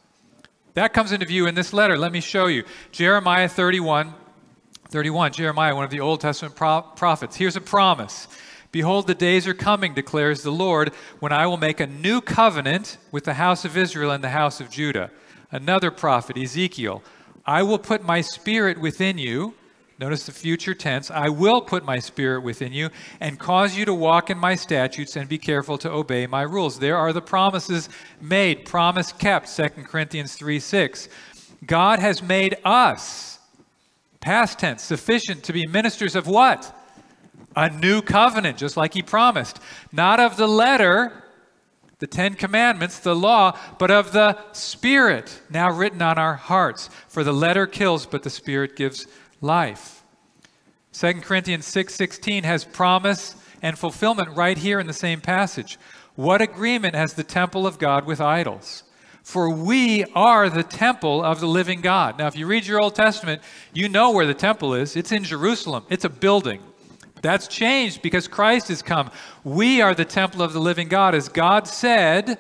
That 0.75 0.93
comes 0.93 1.13
into 1.13 1.27
view 1.27 1.47
in 1.47 1.55
this 1.55 1.73
letter. 1.73 1.99
Let 1.99 2.13
me 2.13 2.21
show 2.21 2.47
you. 2.47 2.65
Jeremiah 2.93 3.49
31, 3.49 4.15
31. 4.89 5.33
Jeremiah, 5.33 5.75
one 5.75 5.85
of 5.85 5.91
the 5.91 6.01
Old 6.01 6.21
Testament 6.21 6.55
pro- 6.55 6.83
prophets. 6.83 7.37
Here's 7.37 7.57
a 7.57 7.61
promise. 7.61 8.29
Behold, 8.73 9.09
the 9.09 9.15
days 9.15 9.49
are 9.49 9.55
coming, 9.55 9.95
declares 9.95 10.43
the 10.43 10.53
Lord, 10.53 10.93
when 11.19 11.33
I 11.33 11.47
will 11.47 11.57
make 11.57 11.81
a 11.81 11.87
new 11.87 12.21
covenant 12.21 12.99
with 13.11 13.25
the 13.25 13.35
house 13.35 13.65
of 13.65 13.77
Israel 13.77 14.13
and 14.13 14.23
the 14.23 14.31
house 14.31 14.61
of 14.61 14.71
Judah. 14.71 15.11
Another 15.51 15.91
prophet, 15.91 16.39
Ezekiel. 16.39 17.03
I 17.45 17.63
will 17.63 17.79
put 17.79 18.03
my 18.03 18.21
spirit 18.21 18.81
within 18.81 19.19
you. 19.19 19.55
Notice 19.99 20.25
the 20.25 20.33
future 20.33 20.73
tense. 20.73 21.11
I 21.11 21.29
will 21.29 21.61
put 21.61 21.85
my 21.85 21.99
spirit 21.99 22.43
within 22.43 22.73
you 22.73 22.89
and 23.21 23.39
cause 23.39 23.77
you 23.77 23.85
to 23.85 23.93
walk 23.93 24.31
in 24.31 24.39
my 24.39 24.55
statutes 24.55 25.15
and 25.15 25.29
be 25.29 25.37
careful 25.37 25.77
to 25.79 25.91
obey 25.91 26.27
my 26.27 26.43
rules. 26.43 26.79
There 26.79 26.97
are 26.97 27.13
the 27.13 27.21
promises 27.21 27.89
made, 28.21 28.65
promise 28.65 29.13
kept, 29.13 29.55
2 29.55 29.69
Corinthians 29.85 30.35
3 30.35 30.59
6. 30.59 31.09
God 31.67 31.99
has 31.99 32.23
made 32.23 32.57
us, 32.65 33.39
past 34.21 34.59
tense, 34.59 34.83
sufficient 34.83 35.45
to 35.45 35.53
be 35.53 35.67
ministers 35.67 36.17
of 36.17 36.27
what? 36.27 36.75
A 37.55 37.69
new 37.69 38.01
covenant, 38.01 38.57
just 38.57 38.77
like 38.77 38.95
he 38.95 39.03
promised. 39.03 39.59
Not 39.93 40.19
of 40.19 40.39
the 40.39 40.47
letter, 40.49 41.25
the 42.01 42.07
Ten 42.07 42.35
Commandments, 42.35 42.99
the 42.99 43.15
law, 43.15 43.57
but 43.79 43.91
of 43.91 44.13
the 44.13 44.37
Spirit, 44.53 45.41
now 45.49 45.71
written 45.71 46.03
on 46.03 46.19
our 46.19 46.35
hearts. 46.35 46.91
For 47.09 47.23
the 47.23 47.33
letter 47.33 47.67
kills, 47.67 48.07
but 48.07 48.23
the 48.23 48.31
Spirit 48.31 48.75
gives 48.75 49.07
life. 49.41 50.03
2 50.93 51.23
Corinthians 51.23 51.67
6:16 51.67 52.45
has 52.45 52.65
promise 52.65 53.37
and 53.63 53.79
fulfillment 53.79 54.37
right 54.37 54.59
here 54.59 54.81
in 54.81 54.87
the 54.87 54.93
same 54.93 55.21
passage. 55.21 55.79
What 56.17 56.43
agreement 56.43 56.95
has 56.95 57.15
the 57.15 57.23
temple 57.23 57.67
of 57.67 57.79
God 57.79 58.07
with 58.07 58.21
idols? 58.21 58.83
For 59.23 59.51
we 59.51 60.05
are 60.15 60.49
the 60.49 60.63
temple 60.63 61.23
of 61.23 61.41
the 61.41 61.47
living 61.47 61.83
God. 61.83 62.19
Now, 62.19 62.27
if 62.27 62.37
you 62.37 62.47
read 62.47 62.67
your 62.67 62.83
Old 62.83 62.95
Testament, 62.95 63.43
you 63.73 63.89
know 63.89 64.11
where 64.11 64.27
the 64.27 64.35
temple 64.35 64.75
is. 64.75 64.97
It's 64.97 65.13
in 65.13 65.25
Jerusalem. 65.25 65.85
It's 65.91 66.05
a 66.05 66.09
building. 66.09 66.61
That's 67.23 67.49
changed 67.49 68.03
because 68.03 68.29
Christ 68.29 68.69
has 68.69 68.83
come. 68.83 69.11
We 69.45 69.81
are 69.81 69.95
the 69.95 70.05
temple 70.05 70.43
of 70.43 70.53
the 70.53 70.61
living 70.61 70.89
God. 70.89 71.15
As 71.15 71.29
God 71.29 71.67
said 71.67 72.39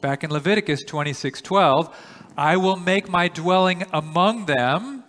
back 0.00 0.24
in 0.24 0.30
Leviticus 0.30 0.82
26 0.84 1.42
12, 1.42 1.96
I 2.36 2.56
will 2.56 2.76
make 2.76 3.08
my 3.08 3.28
dwelling 3.28 3.84
among 3.92 4.46
them 4.46 5.04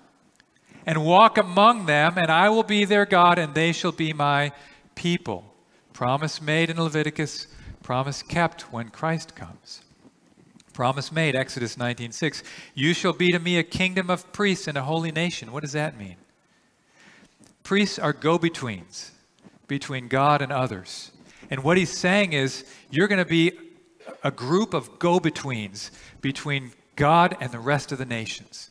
and 0.86 1.06
walk 1.06 1.38
among 1.38 1.86
them, 1.86 2.18
and 2.18 2.30
I 2.30 2.50
will 2.50 2.63
be 2.63 2.84
their 2.84 3.06
God, 3.06 3.40
and 3.40 3.54
they 3.54 3.72
shall 3.72 3.94
be 3.94 4.12
my 4.12 4.52
people. 4.96 5.54
Promise 5.94 6.42
made 6.42 6.70
in 6.70 6.82
Leviticus, 6.82 7.48
promise 7.82 8.22
kept 8.22 8.74
when 8.74 8.90
Christ 8.90 9.36
comes. 9.36 9.82
Promise 10.74 11.12
made, 11.12 11.36
Exodus 11.36 11.78
19:6. 11.78 12.44
You 12.74 12.94
shall 12.94 13.13
be 13.13 13.32
to 13.32 13.40
me 13.40 13.58
a 13.58 13.63
kingdom 13.63 14.10
of 14.10 14.32
priests 14.34 14.68
and 14.68 14.78
a 14.78 14.84
holy 14.84 15.12
nation. 15.12 15.52
What 15.52 15.62
does 15.62 15.74
that 15.74 15.98
mean? 15.98 16.18
Priests 17.63 17.98
are 17.98 18.13
go 18.13 18.38
betweens 18.38 19.12
between 19.67 20.08
God 20.08 20.41
and 20.41 20.51
others. 20.51 21.12
And 21.50 21.63
what 21.63 21.77
he's 21.77 21.89
saying 21.89 22.34
is, 22.34 22.65
you're 22.89 23.08
going 23.08 23.24
to 23.24 23.25
be 23.25 23.53
a 24.24 24.32
group 24.32 24.74
of 24.74 25.00
go 25.00 25.20
betweens 25.20 25.91
between 26.22 26.74
God 26.96 27.36
and 27.39 27.51
the 27.51 27.60
rest 27.60 27.91
of 27.91 27.98
the 27.98 28.05
nations. 28.05 28.70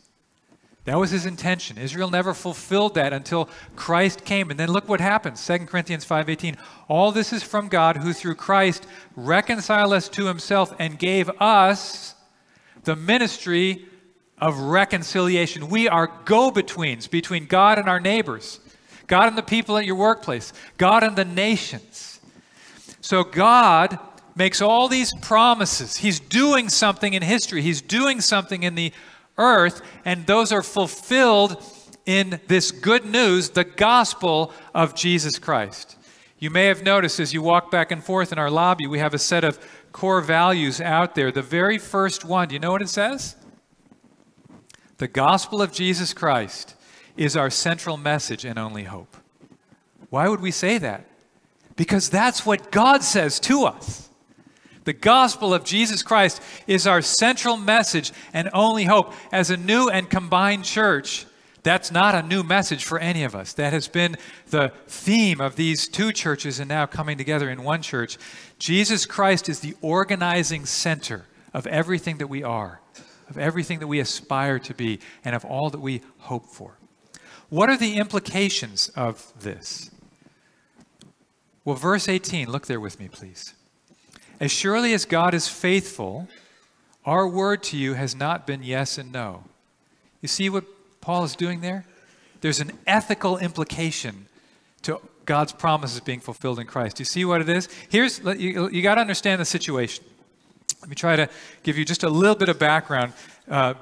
That 0.84 0.98
was 0.98 1.10
his 1.10 1.26
intention. 1.26 1.78
Israel 1.78 2.10
never 2.10 2.34
fulfilled 2.34 2.94
that 2.94 3.12
until 3.12 3.48
Christ 3.76 4.24
came. 4.24 4.50
And 4.50 4.58
then 4.58 4.68
look 4.68 4.88
what 4.88 5.00
happens. 5.00 5.40
2 5.40 5.68
Corinthians 5.68 6.04
5:18. 6.04 6.56
All 6.88 7.12
this 7.12 7.32
is 7.32 7.42
from 7.42 7.68
God 7.68 7.98
who 7.98 8.12
through 8.12 8.34
Christ 8.34 8.86
reconciled 9.14 9.92
us 9.92 10.08
to 10.10 10.26
himself 10.26 10.74
and 10.80 10.98
gave 10.98 11.30
us 11.40 12.16
the 12.82 12.96
ministry 12.96 13.86
of 14.38 14.58
reconciliation. 14.58 15.68
We 15.68 15.88
are 15.88 16.10
go-betweens 16.24 17.06
between 17.06 17.46
God 17.46 17.78
and 17.78 17.88
our 17.88 18.00
neighbors. 18.00 18.58
God 19.06 19.28
and 19.28 19.38
the 19.38 19.42
people 19.42 19.76
at 19.76 19.84
your 19.84 19.96
workplace, 19.96 20.52
God 20.78 21.02
and 21.02 21.16
the 21.16 21.24
nations. 21.24 22.20
So 23.00 23.24
God 23.24 23.98
makes 24.34 24.62
all 24.62 24.88
these 24.88 25.12
promises. 25.20 25.96
He's 25.98 26.20
doing 26.20 26.68
something 26.68 27.14
in 27.14 27.22
history, 27.22 27.62
He's 27.62 27.82
doing 27.82 28.20
something 28.20 28.62
in 28.62 28.74
the 28.74 28.92
earth, 29.38 29.82
and 30.04 30.26
those 30.26 30.52
are 30.52 30.62
fulfilled 30.62 31.62
in 32.06 32.40
this 32.48 32.70
good 32.70 33.04
news, 33.04 33.50
the 33.50 33.64
gospel 33.64 34.52
of 34.74 34.94
Jesus 34.94 35.38
Christ. 35.38 35.96
You 36.38 36.50
may 36.50 36.66
have 36.66 36.82
noticed 36.82 37.20
as 37.20 37.32
you 37.32 37.40
walk 37.40 37.70
back 37.70 37.92
and 37.92 38.02
forth 38.02 38.32
in 38.32 38.38
our 38.38 38.50
lobby, 38.50 38.86
we 38.86 38.98
have 38.98 39.14
a 39.14 39.18
set 39.18 39.44
of 39.44 39.58
core 39.92 40.20
values 40.20 40.80
out 40.80 41.14
there. 41.14 41.30
The 41.30 41.42
very 41.42 41.78
first 41.78 42.24
one, 42.24 42.48
do 42.48 42.54
you 42.54 42.58
know 42.58 42.72
what 42.72 42.82
it 42.82 42.88
says? 42.88 43.36
The 44.98 45.06
gospel 45.06 45.62
of 45.62 45.72
Jesus 45.72 46.12
Christ 46.12 46.74
is 47.16 47.36
our 47.36 47.50
central 47.50 47.96
message 47.96 48.44
and 48.44 48.58
only 48.58 48.84
hope. 48.84 49.16
Why 50.10 50.28
would 50.28 50.40
we 50.40 50.50
say 50.50 50.78
that? 50.78 51.06
Because 51.76 52.10
that's 52.10 52.44
what 52.44 52.70
God 52.70 53.02
says 53.02 53.40
to 53.40 53.64
us. 53.64 54.08
The 54.84 54.92
gospel 54.92 55.54
of 55.54 55.64
Jesus 55.64 56.02
Christ 56.02 56.42
is 56.66 56.86
our 56.86 57.02
central 57.02 57.56
message 57.56 58.12
and 58.32 58.50
only 58.52 58.84
hope. 58.84 59.12
As 59.30 59.50
a 59.50 59.56
new 59.56 59.88
and 59.88 60.10
combined 60.10 60.64
church, 60.64 61.24
that's 61.62 61.92
not 61.92 62.16
a 62.16 62.22
new 62.22 62.42
message 62.42 62.84
for 62.84 62.98
any 62.98 63.22
of 63.22 63.36
us. 63.36 63.52
That 63.52 63.72
has 63.72 63.86
been 63.86 64.16
the 64.50 64.72
theme 64.88 65.40
of 65.40 65.54
these 65.54 65.86
two 65.86 66.12
churches 66.12 66.58
and 66.58 66.68
now 66.68 66.86
coming 66.86 67.16
together 67.16 67.48
in 67.48 67.62
one 67.62 67.82
church. 67.82 68.18
Jesus 68.58 69.06
Christ 69.06 69.48
is 69.48 69.60
the 69.60 69.74
organizing 69.80 70.66
center 70.66 71.26
of 71.54 71.66
everything 71.68 72.18
that 72.18 72.26
we 72.26 72.42
are, 72.42 72.80
of 73.30 73.38
everything 73.38 73.78
that 73.78 73.86
we 73.86 74.00
aspire 74.00 74.58
to 74.58 74.74
be, 74.74 74.98
and 75.24 75.36
of 75.36 75.44
all 75.44 75.70
that 75.70 75.80
we 75.80 76.02
hope 76.18 76.46
for. 76.46 76.76
What 77.52 77.68
are 77.68 77.76
the 77.76 77.98
implications 77.98 78.88
of 78.96 79.30
this? 79.38 79.90
Well, 81.66 81.76
verse 81.76 82.08
18, 82.08 82.50
look 82.50 82.66
there 82.66 82.80
with 82.80 82.98
me, 82.98 83.08
please. 83.08 83.52
As 84.40 84.50
surely 84.50 84.94
as 84.94 85.04
God 85.04 85.34
is 85.34 85.48
faithful, 85.48 86.28
our 87.04 87.28
word 87.28 87.62
to 87.64 87.76
you 87.76 87.92
has 87.92 88.16
not 88.16 88.46
been 88.46 88.62
yes 88.62 88.96
and 88.96 89.12
no. 89.12 89.44
You 90.22 90.28
see 90.28 90.48
what 90.48 90.64
Paul 91.02 91.24
is 91.24 91.36
doing 91.36 91.60
there? 91.60 91.84
There's 92.40 92.58
an 92.58 92.72
ethical 92.86 93.36
implication 93.36 94.28
to 94.80 95.02
God's 95.26 95.52
promises 95.52 96.00
being 96.00 96.20
fulfilled 96.20 96.58
in 96.58 96.66
Christ. 96.66 97.00
You 97.00 97.04
see 97.04 97.26
what 97.26 97.42
it 97.42 97.50
is? 97.50 97.68
Here's, 97.90 98.18
you, 98.20 98.70
you 98.70 98.80
got 98.80 98.94
to 98.94 99.02
understand 99.02 99.42
the 99.42 99.44
situation. 99.44 100.02
Let 100.80 100.88
me 100.88 100.94
try 100.94 101.16
to 101.16 101.28
give 101.64 101.76
you 101.76 101.84
just 101.84 102.02
a 102.02 102.08
little 102.08 102.34
bit 102.34 102.48
of 102.48 102.58
background. 102.58 103.12
Uh, 103.46 103.74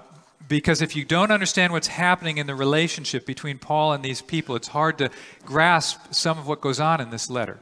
because 0.49 0.83
if 0.83 0.97
you 0.97 1.05
don't 1.05 1.31
understand 1.31 1.73
what's 1.73 1.87
happening 1.87 2.39
in 2.39 2.47
the 2.47 2.55
relationship 2.55 3.25
between 3.27 3.59
Paul 3.59 3.93
and 3.93 4.05
these 4.05 4.21
people, 4.21 4.57
it's 4.57 4.69
hard 4.69 4.99
to 4.99 5.11
grasp 5.45 6.13
some 6.13 6.39
of 6.39 6.47
what 6.47 6.61
goes 6.61 6.81
on 6.81 7.01
in 7.01 7.11
this 7.11 7.31
letter. 7.31 7.59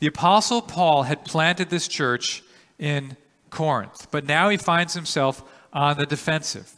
The 0.00 0.06
Apostle 0.06 0.62
Paul 0.62 1.04
had 1.04 1.24
planted 1.24 1.70
this 1.70 1.88
church 1.88 2.42
in 2.78 3.16
Corinth, 3.50 4.08
but 4.10 4.24
now 4.24 4.48
he 4.48 4.56
finds 4.56 4.94
himself 4.94 5.42
on 5.72 5.96
the 5.96 6.06
defensive. 6.06 6.72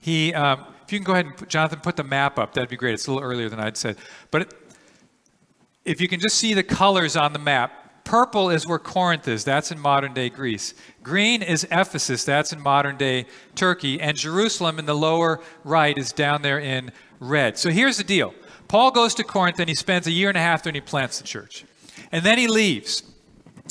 He, 0.00 0.32
um, 0.34 0.64
if 0.84 0.92
you 0.92 0.98
can 0.98 1.04
go 1.04 1.12
ahead 1.12 1.26
and, 1.26 1.36
put, 1.36 1.48
Jonathan, 1.48 1.80
put 1.80 1.96
the 1.96 2.04
map 2.04 2.38
up, 2.38 2.54
that'd 2.54 2.70
be 2.70 2.76
great. 2.76 2.94
It's 2.94 3.06
a 3.06 3.12
little 3.12 3.28
earlier 3.28 3.48
than 3.48 3.60
I'd 3.60 3.76
said. 3.76 3.96
But 4.30 4.42
it, 4.42 4.54
if 5.84 6.00
you 6.00 6.08
can 6.08 6.20
just 6.20 6.36
see 6.36 6.54
the 6.54 6.62
colors 6.62 7.16
on 7.16 7.32
the 7.32 7.38
map, 7.38 7.85
purple 8.06 8.48
is 8.48 8.66
where 8.66 8.78
Corinth 8.78 9.28
is. 9.28 9.44
That's 9.44 9.70
in 9.70 9.78
modern 9.78 10.14
day 10.14 10.30
Greece. 10.30 10.72
Green 11.02 11.42
is 11.42 11.66
Ephesus. 11.70 12.24
That's 12.24 12.52
in 12.52 12.62
modern 12.62 12.96
day 12.96 13.26
Turkey. 13.54 14.00
And 14.00 14.16
Jerusalem 14.16 14.78
in 14.78 14.86
the 14.86 14.94
lower 14.94 15.42
right 15.64 15.98
is 15.98 16.12
down 16.12 16.40
there 16.40 16.58
in 16.58 16.92
red. 17.20 17.58
So 17.58 17.68
here's 17.68 17.98
the 17.98 18.04
deal 18.04 18.32
Paul 18.68 18.92
goes 18.92 19.14
to 19.16 19.24
Corinth 19.24 19.58
and 19.58 19.68
he 19.68 19.74
spends 19.74 20.06
a 20.06 20.12
year 20.12 20.28
and 20.30 20.38
a 20.38 20.40
half 20.40 20.62
there 20.62 20.70
and 20.70 20.76
he 20.76 20.80
plants 20.80 21.18
the 21.18 21.26
church. 21.26 21.66
And 22.10 22.24
then 22.24 22.38
he 22.38 22.46
leaves. 22.46 23.02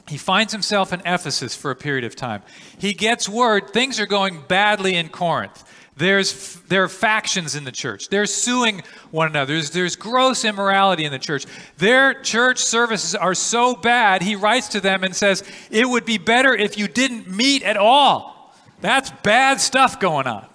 He 0.07 0.17
finds 0.17 0.53
himself 0.53 0.93
in 0.93 0.99
Ephesus 0.99 1.55
for 1.55 1.71
a 1.71 1.75
period 1.75 2.03
of 2.03 2.15
time. 2.15 2.43
He 2.77 2.93
gets 2.93 3.27
word 3.27 3.71
things 3.71 3.99
are 3.99 4.05
going 4.05 4.43
badly 4.47 4.95
in 4.95 5.09
Corinth. 5.09 5.63
There's, 5.97 6.55
there 6.67 6.83
are 6.83 6.89
factions 6.89 7.55
in 7.55 7.63
the 7.63 7.71
church. 7.71 8.09
They're 8.09 8.25
suing 8.25 8.83
one 9.11 9.27
another. 9.27 9.53
There's, 9.53 9.71
there's 9.71 9.95
gross 9.95 10.43
immorality 10.43 11.05
in 11.05 11.11
the 11.11 11.19
church. 11.19 11.45
Their 11.77 12.13
church 12.21 12.59
services 12.59 13.15
are 13.15 13.33
so 13.33 13.75
bad, 13.75 14.21
he 14.21 14.35
writes 14.35 14.67
to 14.69 14.81
them 14.81 15.03
and 15.03 15.15
says, 15.15 15.43
It 15.71 15.87
would 15.87 16.05
be 16.05 16.17
better 16.17 16.53
if 16.53 16.77
you 16.77 16.87
didn't 16.87 17.29
meet 17.29 17.63
at 17.63 17.77
all. 17.77 18.53
That's 18.81 19.09
bad 19.23 19.61
stuff 19.61 19.99
going 19.99 20.27
on. 20.27 20.45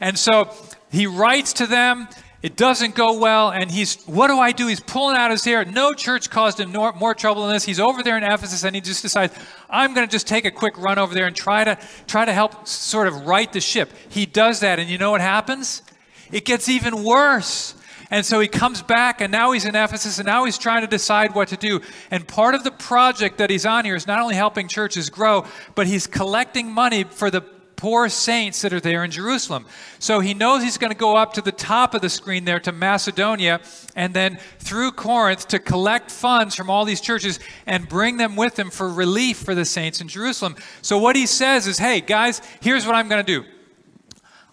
And 0.00 0.18
so 0.18 0.52
he 0.90 1.06
writes 1.06 1.52
to 1.54 1.66
them 1.66 2.08
it 2.40 2.56
doesn't 2.56 2.94
go 2.94 3.18
well, 3.18 3.50
and 3.50 3.68
he's, 3.68 4.02
what 4.04 4.28
do 4.28 4.38
I 4.38 4.52
do? 4.52 4.68
He's 4.68 4.78
pulling 4.78 5.16
out 5.16 5.32
his 5.32 5.44
hair. 5.44 5.64
No 5.64 5.92
church 5.92 6.30
caused 6.30 6.60
him 6.60 6.70
more, 6.70 6.92
more 6.92 7.12
trouble 7.12 7.42
than 7.42 7.52
this. 7.52 7.64
He's 7.64 7.80
over 7.80 8.02
there 8.02 8.16
in 8.16 8.22
Ephesus, 8.22 8.62
and 8.62 8.76
he 8.76 8.80
just 8.80 9.02
decides, 9.02 9.34
I'm 9.68 9.92
going 9.92 10.06
to 10.06 10.10
just 10.10 10.28
take 10.28 10.44
a 10.44 10.52
quick 10.52 10.78
run 10.78 10.98
over 10.98 11.14
there 11.14 11.26
and 11.26 11.34
try 11.34 11.64
to, 11.64 11.76
try 12.06 12.24
to 12.24 12.32
help 12.32 12.68
sort 12.68 13.08
of 13.08 13.26
right 13.26 13.52
the 13.52 13.60
ship. 13.60 13.92
He 14.08 14.24
does 14.24 14.60
that, 14.60 14.78
and 14.78 14.88
you 14.88 14.98
know 14.98 15.10
what 15.10 15.20
happens? 15.20 15.82
It 16.30 16.44
gets 16.44 16.68
even 16.68 17.02
worse. 17.02 17.74
And 18.10 18.24
so 18.24 18.38
he 18.38 18.46
comes 18.46 18.82
back, 18.82 19.20
and 19.20 19.32
now 19.32 19.50
he's 19.50 19.64
in 19.64 19.74
Ephesus, 19.74 20.18
and 20.18 20.26
now 20.26 20.44
he's 20.44 20.58
trying 20.58 20.82
to 20.82 20.86
decide 20.86 21.34
what 21.34 21.48
to 21.48 21.56
do. 21.56 21.80
And 22.10 22.26
part 22.26 22.54
of 22.54 22.62
the 22.62 22.70
project 22.70 23.38
that 23.38 23.50
he's 23.50 23.66
on 23.66 23.84
here 23.84 23.96
is 23.96 24.06
not 24.06 24.20
only 24.20 24.36
helping 24.36 24.68
churches 24.68 25.10
grow, 25.10 25.44
but 25.74 25.88
he's 25.88 26.06
collecting 26.06 26.70
money 26.70 27.02
for 27.02 27.30
the 27.30 27.42
poor 27.78 28.08
saints 28.08 28.60
that 28.62 28.72
are 28.72 28.80
there 28.80 29.04
in 29.04 29.10
Jerusalem. 29.10 29.64
So 30.00 30.18
he 30.18 30.34
knows 30.34 30.62
he's 30.62 30.76
going 30.78 30.92
to 30.92 30.98
go 30.98 31.16
up 31.16 31.32
to 31.34 31.40
the 31.40 31.52
top 31.52 31.94
of 31.94 32.02
the 32.02 32.10
screen 32.10 32.44
there 32.44 32.58
to 32.60 32.72
Macedonia 32.72 33.60
and 33.94 34.12
then 34.12 34.38
through 34.58 34.92
Corinth 34.92 35.46
to 35.48 35.60
collect 35.60 36.10
funds 36.10 36.56
from 36.56 36.68
all 36.68 36.84
these 36.84 37.00
churches 37.00 37.38
and 37.66 37.88
bring 37.88 38.16
them 38.16 38.34
with 38.34 38.58
him 38.58 38.68
for 38.68 38.92
relief 38.92 39.38
for 39.38 39.54
the 39.54 39.64
saints 39.64 40.00
in 40.00 40.08
Jerusalem. 40.08 40.56
So 40.82 40.98
what 40.98 41.14
he 41.14 41.24
says 41.24 41.68
is, 41.68 41.78
hey, 41.78 42.00
guys, 42.00 42.42
here's 42.60 42.84
what 42.84 42.96
I'm 42.96 43.08
going 43.08 43.24
to 43.24 43.42
do. 43.42 43.48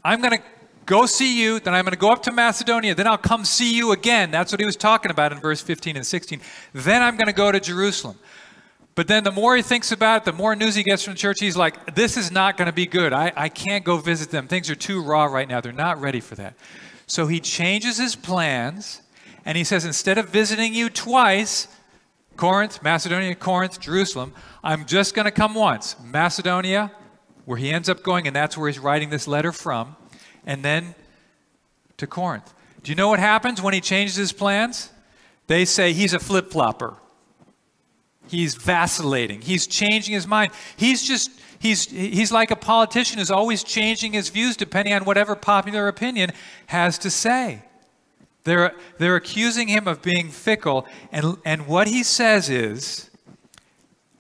I'm 0.04 0.22
going 0.22 0.38
to 0.38 0.44
go 0.86 1.08
see 1.08 1.42
you, 1.42 1.60
then 1.60 1.74
I'm 1.74 1.84
going 1.84 1.94
to 1.94 2.00
go 2.00 2.12
up 2.12 2.22
to 2.24 2.32
Macedonia, 2.32 2.94
then 2.94 3.08
I'll 3.08 3.18
come 3.18 3.44
see 3.44 3.76
you 3.76 3.92
again. 3.92 4.30
That's 4.30 4.52
what 4.52 4.60
he 4.60 4.68
was 4.68 4.76
talking 4.76 5.10
about 5.10 5.32
in 5.32 5.40
verse 5.40 5.62
15 5.62 5.96
and 5.96 6.06
16. 6.06 6.40
Then 6.74 7.02
I'm 7.02 7.18
going 7.18 7.26
to 7.26 7.34
go 7.34 7.52
to 7.52 7.60
Jerusalem. 7.60 8.20
But 8.96 9.08
then 9.10 9.26
the 9.26 9.32
more 9.32 9.56
he 9.58 9.62
thinks 9.62 9.92
about 9.92 10.22
it, 10.22 10.26
the 10.26 10.34
more 10.34 10.56
news 10.56 10.76
he 10.76 10.84
gets 10.84 11.04
from 11.04 11.14
the 11.14 11.20
church, 11.20 11.42
he's 11.42 11.58
like, 11.58 11.96
this 11.96 12.16
is 12.16 12.32
not 12.32 12.56
going 12.56 12.68
to 12.68 12.74
be 12.74 12.86
good. 12.86 13.12
I, 13.12 13.32
I 13.36 13.50
can't 13.50 13.84
go 13.84 13.98
visit 13.98 14.32
them. 14.32 14.48
Things 14.48 14.70
are 14.70 14.76
too 14.76 15.04
raw 15.04 15.26
right 15.26 15.48
now. 15.48 15.60
They're 15.60 15.74
not 15.74 16.00
ready 16.00 16.22
for 16.22 16.36
that. 16.36 16.56
So 17.06 17.28
he 17.28 17.42
changes 17.42 17.98
his 17.98 18.16
plans 18.16 19.02
and 19.44 19.58
he 19.58 19.64
says, 19.64 19.84
instead 19.86 20.18
of 20.18 20.30
visiting 20.30 20.74
you 20.74 20.90
twice, 20.90 21.68
Corinth, 22.38 22.82
Macedonia, 22.82 23.36
Corinth, 23.36 23.80
Jerusalem, 23.80 24.34
I'm 24.64 24.86
just 24.86 25.14
going 25.14 25.26
to 25.26 25.32
come 25.32 25.54
once. 25.54 25.96
Macedonia, 26.04 26.92
where 27.46 27.58
he 27.58 27.72
ends 27.72 27.90
up 27.90 28.02
going, 28.02 28.28
and 28.28 28.36
that's 28.36 28.58
where 28.58 28.68
he's 28.68 28.80
writing 28.80 29.10
this 29.10 29.28
letter 29.28 29.52
from, 29.52 29.96
and 30.46 30.64
then 30.64 30.96
to 31.98 32.08
Corinth. 32.08 32.54
Do 32.82 32.92
you 32.92 32.96
know 32.96 33.08
what 33.08 33.20
happens 33.20 33.62
when 33.62 33.74
he 33.74 33.82
changes 33.82 34.16
his 34.16 34.32
plans? 34.32 34.92
They 35.48 35.64
say 35.66 35.94
he's 35.94 36.14
a 36.14 36.20
flip 36.20 36.52
flopper. 36.52 36.96
He's 38.28 38.56
vacillating. 38.56 39.42
He's 39.42 39.68
changing 39.68 40.14
his 40.14 40.28
mind. 40.28 40.52
He's 40.78 41.04
just, 41.08 41.32
he's, 41.60 41.86
he's 41.86 42.32
like 42.32 42.52
a 42.52 42.56
politician 42.56 43.20
who's 43.20 43.32
always 43.32 43.64
changing 43.64 44.14
his 44.14 44.30
views 44.30 44.58
depending 44.58 44.94
on 44.94 45.06
whatever 45.06 45.36
popular 45.36 45.88
opinion 45.88 46.32
has 46.68 46.98
to 47.00 47.10
say. 47.10 47.64
They're, 48.44 48.74
they're 49.00 49.16
accusing 49.16 49.68
him 49.68 49.88
of 49.88 50.02
being 50.02 50.30
fickle, 50.30 50.86
and, 51.12 51.38
and 51.46 51.66
what 51.66 51.88
he 51.88 52.04
says 52.04 52.48
is, 52.50 53.10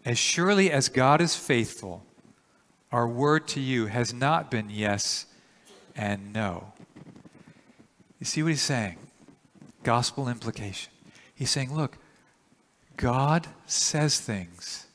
as 0.03 0.17
surely 0.17 0.71
as 0.71 0.89
God 0.89 1.21
is 1.21 1.35
faithful, 1.35 2.03
our 2.91 3.07
word 3.07 3.47
to 3.49 3.59
you 3.59 3.85
has 3.87 4.13
not 4.13 4.49
been 4.49 4.69
yes 4.69 5.27
and 5.95 6.33
no. 6.33 6.73
You 8.19 8.25
see 8.25 8.41
what 8.41 8.49
he's 8.49 8.61
saying? 8.61 8.97
Gospel 9.83 10.27
implication. 10.27 10.91
He's 11.35 11.51
saying, 11.51 11.75
look, 11.75 11.97
God 12.97 13.47
says 13.65 14.19
things 14.19 14.87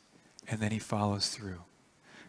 and 0.48 0.60
then 0.60 0.72
he 0.72 0.78
follows 0.78 1.28
through. 1.28 1.60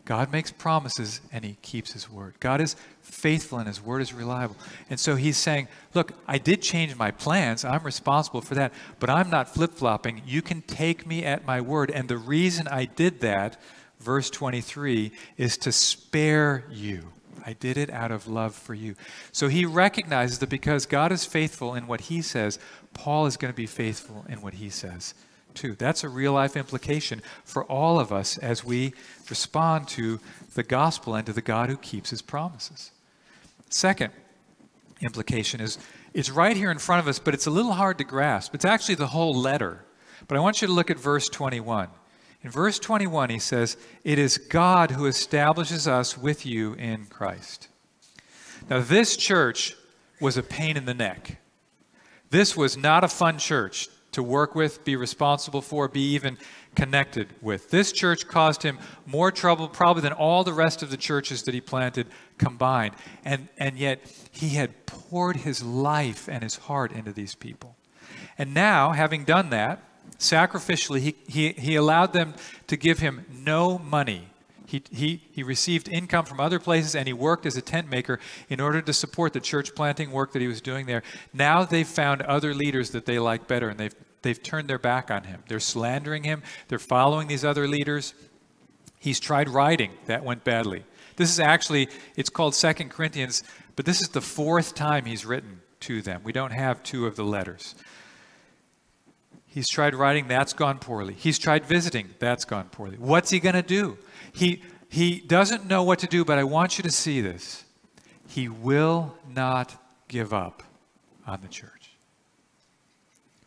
God 0.04 0.32
makes 0.32 0.52
promises 0.52 1.22
and 1.32 1.46
he 1.46 1.58
keeps 1.62 1.94
his 1.94 2.10
word. 2.10 2.34
God 2.40 2.60
is 2.60 2.76
faithful 3.02 3.60
and 3.60 3.68
his 3.68 3.82
word 3.82 4.02
is 4.02 4.14
reliable. 4.14 4.58
And 4.90 5.00
so 5.00 5.16
he's 5.16 5.38
saying, 5.38 5.68
Look, 5.94 6.14
I 6.28 6.38
did 6.38 6.62
change 6.62 6.96
my 6.96 7.12
plans. 7.12 7.64
I'm 7.64 7.84
responsible 7.84 8.42
for 8.42 8.56
that, 8.56 8.74
but 9.00 9.10
I'm 9.10 9.30
not 9.30 9.54
flip 9.54 9.74
flopping. 9.74 10.22
You 10.26 10.42
can 10.42 10.64
take 10.64 11.06
me 11.06 11.24
at 11.24 11.46
my 11.46 11.62
word. 11.62 11.92
And 11.92 12.10
the 12.10 12.18
reason 12.18 12.68
I 12.68 12.86
did 12.86 13.22
that, 13.22 13.62
verse 14.00 14.30
23, 14.30 15.12
is 15.38 15.58
to 15.60 15.72
spare 15.72 16.66
you. 16.72 17.14
I 17.46 17.54
did 17.54 17.78
it 17.78 17.90
out 17.90 18.12
of 18.12 18.28
love 18.28 18.56
for 18.56 18.74
you. 18.74 18.96
So 19.32 19.48
he 19.48 19.66
recognizes 19.66 20.40
that 20.40 20.50
because 20.50 20.86
God 20.86 21.12
is 21.12 21.26
faithful 21.26 21.74
in 21.76 21.88
what 21.88 22.02
he 22.02 22.22
says, 22.22 22.60
Paul 22.94 23.26
is 23.28 23.38
going 23.38 23.54
to 23.54 23.56
be 23.56 23.66
faithful 23.66 24.26
in 24.28 24.42
what 24.42 24.56
he 24.56 24.70
says 24.70 25.14
too. 25.56 25.76
That's 25.76 26.04
a 26.04 26.10
real 26.10 26.34
life 26.34 26.58
implication 26.58 27.22
for 27.44 27.64
all 27.66 28.00
of 28.00 28.12
us 28.12 28.38
as 28.38 28.64
we 28.64 28.94
respond 29.30 29.88
to 29.90 30.20
the 30.54 30.64
gospel 30.64 31.16
and 31.16 31.26
to 31.26 31.34
the 31.34 31.42
God 31.42 31.70
who 31.70 31.78
keeps 31.78 32.10
his 32.10 32.22
promises. 32.22 32.92
Second 33.70 34.12
implication 35.02 35.62
is 35.62 35.78
it's 36.14 36.30
right 36.30 36.58
here 36.58 36.72
in 36.72 36.78
front 36.78 37.00
of 37.00 37.08
us, 37.08 37.20
but 37.20 37.34
it's 37.34 37.48
a 37.48 37.52
little 37.52 37.74
hard 37.74 37.98
to 38.00 38.04
grasp. 38.04 38.54
It's 38.54 38.66
actually 38.66 38.96
the 38.96 39.08
whole 39.08 39.34
letter. 39.34 39.86
But 40.28 40.38
I 40.38 40.42
want 40.42 40.62
you 40.62 40.68
to 40.68 40.74
look 40.74 40.92
at 40.92 41.00
verse 41.00 41.30
21. 41.30 41.88
In 42.44 42.50
verse 42.50 42.80
21, 42.80 43.30
he 43.30 43.40
says, 43.40 43.78
It 44.04 44.20
is 44.20 44.38
God 44.38 44.92
who 44.92 45.06
establishes 45.06 45.88
us 45.88 46.18
with 46.18 46.46
you 46.46 46.74
in 46.74 47.06
Christ. 47.06 47.68
Now, 48.70 48.82
this 48.82 49.16
church 49.16 49.76
was 50.20 50.38
a 50.38 50.44
pain 50.44 50.76
in 50.76 50.86
the 50.86 50.94
neck. 50.94 51.38
This 52.30 52.56
was 52.56 52.78
not 52.78 53.04
a 53.04 53.10
fun 53.10 53.38
church 53.38 53.90
to 54.12 54.22
work 54.22 54.56
with, 54.56 54.84
be 54.84 54.96
responsible 54.96 55.62
for, 55.62 55.88
be 55.88 56.14
even 56.14 56.38
connected 56.76 57.30
with. 57.42 57.70
This 57.70 57.92
church 57.92 58.28
caused 58.28 58.64
him 58.64 58.80
more 59.06 59.32
trouble 59.32 59.68
probably 59.68 60.02
than 60.02 60.14
all 60.14 60.44
the 60.44 60.54
rest 60.54 60.84
of 60.84 60.90
the 60.90 60.98
churches 60.98 61.44
that 61.44 61.54
he 61.54 61.62
planted 61.62 62.08
combined. 62.38 62.96
And, 63.26 63.48
and 63.58 63.78
yet 63.78 64.00
he 64.32 64.50
had 64.50 64.86
poured 64.86 65.38
his 65.38 65.64
life 65.64 66.28
and 66.28 66.44
his 66.44 66.56
heart 66.56 66.92
into 66.92 67.12
these 67.12 67.36
people. 67.36 67.76
And 68.38 68.54
now, 68.54 68.92
having 68.92 69.24
done 69.24 69.50
that, 69.52 69.84
sacrificially, 70.18 71.00
he, 71.00 71.16
he, 71.28 71.50
he 71.54 71.76
allowed 71.76 72.14
them 72.14 72.34
to 72.68 72.78
give 72.78 73.00
him 73.00 73.26
no 73.32 73.78
money. 73.78 74.31
He, 74.72 74.82
he, 74.90 75.22
he 75.34 75.44
received 75.44 75.90
income 75.90 76.24
from 76.24 76.40
other 76.40 76.58
places 76.58 76.96
and 76.96 77.06
he 77.06 77.12
worked 77.12 77.46
as 77.46 77.58
a 77.58 77.62
tent 77.62 77.90
maker 77.90 78.22
in 78.48 78.62
order 78.62 78.82
to 78.82 78.94
support 78.94 79.34
the 79.34 79.42
church 79.42 79.76
planting 79.76 80.12
work 80.12 80.32
that 80.32 80.42
he 80.42 80.48
was 80.48 80.62
doing 80.62 80.86
there. 80.86 81.04
Now 81.34 81.66
they've 81.66 81.86
found 81.86 82.22
other 82.22 82.54
leaders 82.54 82.92
that 82.92 83.06
they 83.06 83.20
like 83.20 83.50
better 83.50 83.68
and 83.68 83.78
they've, 83.78 83.94
they've 84.22 84.42
turned 84.42 84.70
their 84.70 84.80
back 84.80 85.12
on 85.12 85.26
him. 85.26 85.44
They're 85.50 85.60
slandering 85.60 86.24
him, 86.24 86.42
they're 86.70 86.80
following 86.80 87.28
these 87.28 87.44
other 87.44 87.68
leaders. 87.68 88.14
He's 88.98 89.20
tried 89.20 89.50
writing, 89.50 89.92
that 90.06 90.24
went 90.24 90.46
badly. 90.46 90.86
This 91.18 91.30
is 91.30 91.42
actually, 91.42 91.90
it's 92.16 92.30
called 92.30 92.56
Second 92.56 92.92
Corinthians, 92.92 93.44
but 93.76 93.86
this 93.86 94.00
is 94.00 94.08
the 94.08 94.22
fourth 94.22 94.74
time 94.74 95.04
he's 95.04 95.26
written 95.26 95.60
to 95.82 96.02
them. 96.02 96.22
We 96.24 96.32
don't 96.32 96.54
have 96.54 96.82
two 96.82 97.08
of 97.08 97.18
the 97.18 97.26
letters. 97.26 97.76
He's 99.48 99.68
tried 99.68 99.96
writing, 99.96 100.30
that's 100.30 100.54
gone 100.54 100.80
poorly. 100.80 101.14
He's 101.14 101.38
tried 101.38 101.66
visiting, 101.66 102.12
that's 102.20 102.46
gone 102.46 102.70
poorly. 102.70 102.96
What's 102.96 103.32
he 103.32 103.42
going 103.42 103.56
to 103.56 103.62
do? 103.62 103.98
He, 104.34 104.64
he 104.90 105.20
doesn't 105.20 105.66
know 105.68 105.84
what 105.84 106.00
to 106.00 106.08
do, 106.08 106.26
but 106.26 106.38
I 106.38 106.44
want 106.44 106.78
you 106.78 106.84
to 106.84 106.92
see 106.92 107.22
this. 107.22 107.64
He 108.28 108.48
will 108.48 109.16
not 109.34 109.76
give 110.08 110.34
up 110.34 110.64
on 111.28 111.42
the 111.42 111.48
church. 111.48 111.92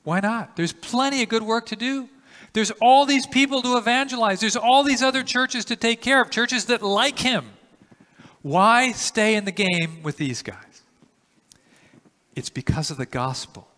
Why 0.02 0.20
not? 0.20 0.56
There's 0.56 0.72
plenty 0.72 1.22
of 1.22 1.28
good 1.28 1.42
work 1.42 1.66
to 1.66 1.76
do. 1.76 2.08
There's 2.52 2.70
all 2.80 3.04
these 3.06 3.26
people 3.26 3.62
to 3.62 3.76
evangelize. 3.76 4.40
There's 4.40 4.56
all 4.56 4.84
these 4.84 5.02
other 5.02 5.22
churches 5.22 5.64
to 5.66 5.76
take 5.76 6.00
care 6.00 6.20
of, 6.20 6.30
churches 6.30 6.66
that 6.66 6.82
like 6.82 7.18
him. 7.18 7.46
Why 8.42 8.92
stay 8.92 9.34
in 9.34 9.44
the 9.44 9.52
game 9.52 10.02
with 10.02 10.18
these 10.18 10.42
guys? 10.42 10.82
It's 12.36 12.50
because 12.50 12.90
of 12.90 12.96
the 12.96 13.06
gospel. 13.06 13.68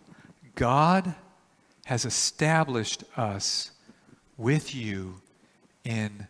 God 0.56 1.14
has 1.86 2.04
established 2.04 3.04
us 3.16 3.70
with 4.36 4.74
you 4.74 5.20
in 5.84 6.26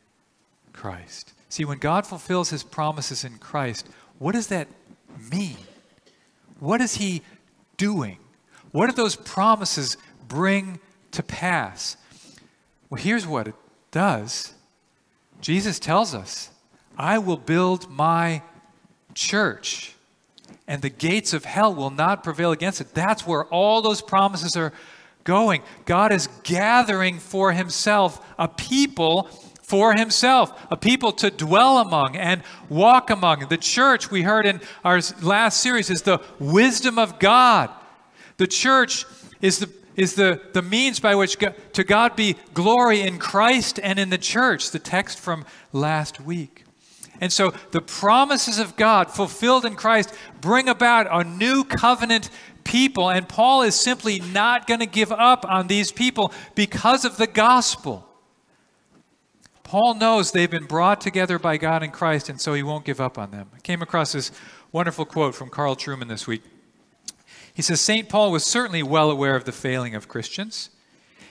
Christ. 0.76 1.32
See, 1.48 1.64
when 1.64 1.78
God 1.78 2.06
fulfills 2.06 2.50
his 2.50 2.62
promises 2.62 3.24
in 3.24 3.38
Christ, 3.38 3.88
what 4.18 4.32
does 4.32 4.48
that 4.48 4.68
mean? 5.32 5.56
What 6.60 6.80
is 6.80 6.96
he 6.96 7.22
doing? 7.76 8.18
What 8.72 8.86
do 8.86 8.92
those 8.92 9.16
promises 9.16 9.96
bring 10.28 10.80
to 11.12 11.22
pass? 11.22 11.96
Well, 12.90 13.02
here's 13.02 13.26
what 13.26 13.48
it 13.48 13.54
does 13.90 14.54
Jesus 15.40 15.78
tells 15.78 16.14
us, 16.14 16.50
I 16.98 17.18
will 17.18 17.36
build 17.36 17.90
my 17.90 18.42
church, 19.14 19.94
and 20.66 20.82
the 20.82 20.90
gates 20.90 21.32
of 21.32 21.44
hell 21.44 21.74
will 21.74 21.90
not 21.90 22.24
prevail 22.24 22.52
against 22.52 22.80
it. 22.80 22.94
That's 22.94 23.26
where 23.26 23.44
all 23.46 23.82
those 23.82 24.02
promises 24.02 24.56
are 24.56 24.72
going. 25.24 25.62
God 25.84 26.12
is 26.12 26.28
gathering 26.42 27.18
for 27.18 27.52
himself 27.52 28.24
a 28.38 28.48
people 28.48 29.28
for 29.66 29.94
himself, 29.94 30.66
a 30.70 30.76
people 30.76 31.10
to 31.10 31.28
dwell 31.28 31.78
among 31.78 32.16
and 32.16 32.42
walk 32.68 33.10
among. 33.10 33.48
The 33.48 33.56
church, 33.56 34.10
we 34.12 34.22
heard 34.22 34.46
in 34.46 34.60
our 34.84 35.00
last 35.20 35.60
series, 35.60 35.90
is 35.90 36.02
the 36.02 36.20
wisdom 36.38 36.98
of 36.98 37.18
God. 37.18 37.70
The 38.36 38.46
church 38.46 39.04
is 39.40 39.58
the 39.58 39.70
is 39.96 40.14
the, 40.14 40.40
the 40.52 40.60
means 40.60 41.00
by 41.00 41.14
which 41.14 41.38
God, 41.38 41.54
to 41.72 41.82
God 41.82 42.16
be 42.16 42.36
glory 42.52 43.00
in 43.00 43.18
Christ 43.18 43.80
and 43.82 43.98
in 43.98 44.10
the 44.10 44.18
church, 44.18 44.70
the 44.70 44.78
text 44.78 45.18
from 45.18 45.46
last 45.72 46.20
week. 46.20 46.64
And 47.18 47.32
so 47.32 47.54
the 47.70 47.80
promises 47.80 48.58
of 48.58 48.76
God 48.76 49.10
fulfilled 49.10 49.64
in 49.64 49.74
Christ 49.74 50.12
bring 50.42 50.68
about 50.68 51.06
a 51.10 51.26
new 51.26 51.64
covenant 51.64 52.28
people, 52.62 53.08
and 53.08 53.26
Paul 53.26 53.62
is 53.62 53.74
simply 53.74 54.20
not 54.20 54.66
going 54.66 54.80
to 54.80 54.86
give 54.86 55.12
up 55.12 55.46
on 55.48 55.66
these 55.66 55.92
people 55.92 56.30
because 56.54 57.06
of 57.06 57.16
the 57.16 57.26
gospel. 57.26 58.06
Paul 59.76 59.96
knows 59.96 60.32
they've 60.32 60.50
been 60.50 60.64
brought 60.64 61.02
together 61.02 61.38
by 61.38 61.58
God 61.58 61.82
in 61.82 61.90
Christ, 61.90 62.30
and 62.30 62.40
so 62.40 62.54
he 62.54 62.62
won't 62.62 62.86
give 62.86 62.98
up 62.98 63.18
on 63.18 63.30
them. 63.30 63.50
I 63.54 63.58
came 63.58 63.82
across 63.82 64.12
this 64.12 64.32
wonderful 64.72 65.04
quote 65.04 65.34
from 65.34 65.50
Carl 65.50 65.76
Trueman 65.76 66.08
this 66.08 66.26
week. 66.26 66.42
He 67.52 67.60
says 67.60 67.78
St. 67.82 68.08
Paul 68.08 68.32
was 68.32 68.42
certainly 68.42 68.82
well 68.82 69.10
aware 69.10 69.36
of 69.36 69.44
the 69.44 69.52
failing 69.52 69.94
of 69.94 70.08
Christians, 70.08 70.70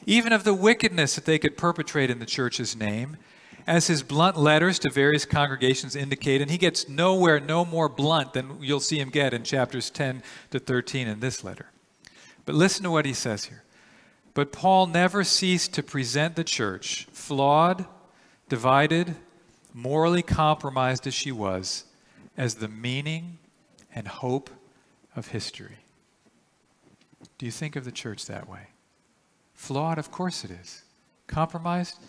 even 0.06 0.32
of 0.32 0.44
the 0.44 0.54
wickedness 0.54 1.16
that 1.16 1.26
they 1.26 1.40
could 1.40 1.58
perpetrate 1.58 2.12
in 2.12 2.20
the 2.20 2.26
church's 2.28 2.76
name, 2.76 3.18
as 3.66 3.88
his 3.88 4.04
blunt 4.04 4.38
letters 4.38 4.78
to 4.78 4.92
various 4.92 5.26
congregations 5.26 5.96
indicate, 5.96 6.40
and 6.40 6.52
he 6.52 6.60
gets 6.60 6.88
nowhere 6.88 7.40
no 7.40 7.66
more 7.66 7.90
blunt 7.90 8.34
than 8.34 8.62
you'll 8.62 8.80
see 8.80 9.00
him 9.00 9.10
get 9.10 9.34
in 9.34 9.42
chapters 9.42 9.90
10 9.90 10.22
to 10.52 10.60
13 10.60 11.08
in 11.08 11.20
this 11.20 11.44
letter. 11.44 11.72
But 12.46 12.54
listen 12.54 12.84
to 12.84 12.92
what 12.92 13.08
he 13.08 13.14
says 13.14 13.46
here. 13.46 13.64
But 14.36 14.52
Paul 14.52 14.86
never 14.86 15.24
ceased 15.24 15.74
to 15.74 15.82
present 15.82 16.36
the 16.36 16.44
church, 16.44 17.08
flawed, 17.12 17.88
divided, 18.50 19.16
morally 19.74 20.22
compromised 20.22 21.08
as 21.08 21.14
she 21.14 21.32
was, 21.32 21.86
as 22.38 22.56
the 22.56 22.68
meaning 22.68 23.38
and 23.94 24.08
hope 24.08 24.50
of 25.16 25.28
history. 25.28 25.78
Do 27.38 27.46
you 27.46 27.52
think 27.52 27.76
of 27.76 27.86
the 27.86 27.92
church 27.92 28.26
that 28.28 28.48
way? 28.48 28.68
Flawed, 29.54 29.98
of 29.98 30.12
course 30.12 30.44
it 30.44 30.52
is. 30.52 30.84
Compromised, 31.28 32.00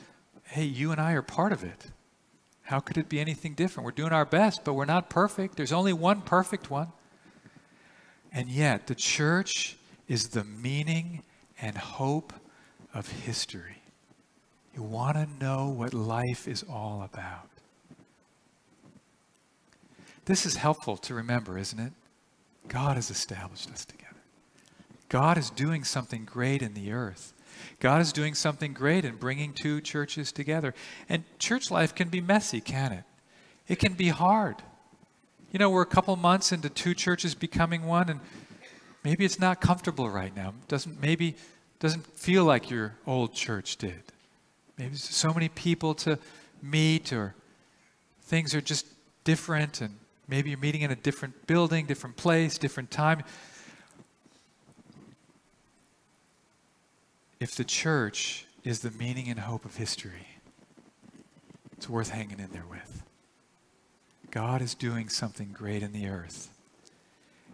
hey, 0.45 0.65
you 0.65 0.93
and 0.93 1.01
I 1.01 1.13
are 1.13 1.23
part 1.23 1.53
of 1.53 1.65
it. 1.65 1.87
How 2.63 2.81
could 2.81 2.99
it 2.99 3.09
be 3.09 3.21
anything 3.21 3.55
different? 3.55 3.85
We're 3.85 3.93
doing 3.93 4.13
our 4.13 4.25
best, 4.25 4.65
but 4.65 4.75
we're 4.75 4.85
not 4.85 5.09
perfect. 5.09 5.57
There's 5.57 5.73
only 5.73 5.93
one 5.93 6.21
perfect 6.21 6.71
one. 6.71 6.89
And 8.33 8.49
yet, 8.49 8.89
the 8.89 8.95
church 8.95 9.77
is 10.09 10.29
the 10.29 10.45
meaning 10.45 11.23
and 11.61 11.77
hope 11.77 12.33
of 12.93 13.09
history. 13.09 13.83
You 14.77 14.83
want 14.83 15.17
to 15.17 15.27
know 15.43 15.69
what 15.69 15.95
life 15.95 16.47
is 16.47 16.63
all 16.71 17.03
about. 17.03 17.49
This 20.27 20.45
is 20.45 20.57
helpful 20.57 20.99
to 20.99 21.15
remember, 21.15 21.57
isn't 21.57 21.79
it? 21.79 21.93
God 22.69 22.97
has 22.97 23.11
established 23.11 23.71
us 23.71 23.87
together. 23.87 24.05
God 25.09 25.39
is 25.39 25.49
doing 25.49 25.83
something 25.83 26.27
great 26.27 26.61
in 26.61 26.75
the 26.75 26.93
earth. 26.93 27.33
God 27.81 28.03
is 28.03 28.13
doing 28.13 28.35
something 28.35 28.75
great 28.75 29.05
in 29.05 29.17
bringing 29.17 29.55
two 29.55 29.81
churches 29.81 30.31
together. 30.31 30.75
And 31.09 31.25
church 31.39 31.71
life 31.71 31.95
can 31.95 32.09
be 32.09 32.21
messy, 32.21 32.61
can 32.61 32.93
it? 32.93 33.05
It 33.69 33.79
can 33.79 33.95
be 33.95 34.09
hard. 34.09 34.57
You 35.53 35.59
know, 35.59 35.71
we're 35.71 35.83
a 35.83 35.87
couple 35.87 36.15
months 36.17 36.53
into 36.53 36.69
two 36.69 36.93
churches 36.93 37.35
becoming 37.35 37.87
one, 37.87 38.11
and 38.11 38.21
maybe 39.05 39.25
it's 39.25 39.41
not 39.41 39.61
comfortable 39.61 40.11
right 40.11 40.35
now. 40.37 40.53
Doesn't 40.69 41.01
maybe 41.01 41.37
doesn't 41.79 42.07
feel 42.07 42.45
like 42.45 42.69
your 42.69 42.95
old 43.07 43.33
church 43.33 43.77
did. 43.77 44.03
Maybe 44.79 44.95
so 44.97 45.33
many 45.33 45.49
people 45.49 45.95
to 45.95 46.19
meet, 46.63 47.13
or 47.13 47.35
things 48.23 48.55
are 48.55 48.61
just 48.61 48.87
different, 49.25 49.81
and 49.81 49.97
maybe 50.29 50.51
you're 50.51 50.59
meeting 50.59 50.83
in 50.83 50.91
a 50.91 50.97
different 50.97 51.47
building, 51.47 51.87
different 51.87 52.17
place, 52.17 52.59
different 52.59 52.91
time. 52.91 53.23
If 57.41 57.55
the 57.55 57.65
church 57.65 58.47
is 58.65 58.81
the 58.81 58.91
meaning 58.91 59.29
and 59.29 59.41
hope 59.41 59.65
of 59.65 59.77
history, 59.77 60.29
it's 61.77 61.89
worth 61.89 62.11
hanging 62.11 62.41
in 62.41 62.51
there 62.53 62.65
with. 62.69 63.03
God 64.31 64.61
is 64.61 64.75
doing 64.75 65.09
something 65.09 65.53
great 65.53 65.83
in 65.83 65.93
the 65.93 66.09
earth, 66.09 66.51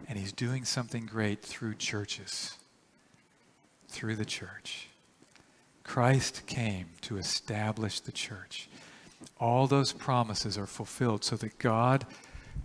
and 0.09 0.17
He's 0.17 0.33
doing 0.33 0.65
something 0.65 1.05
great 1.05 1.41
through 1.41 1.75
churches, 1.75 2.57
through 3.87 4.15
the 4.15 4.25
church. 4.25 4.87
Christ 5.83 6.45
came 6.47 6.87
to 7.01 7.17
establish 7.17 7.99
the 7.99 8.11
church. 8.11 8.69
All 9.39 9.67
those 9.67 9.91
promises 9.91 10.57
are 10.57 10.65
fulfilled 10.65 11.23
so 11.23 11.35
that 11.37 11.59
God 11.59 12.05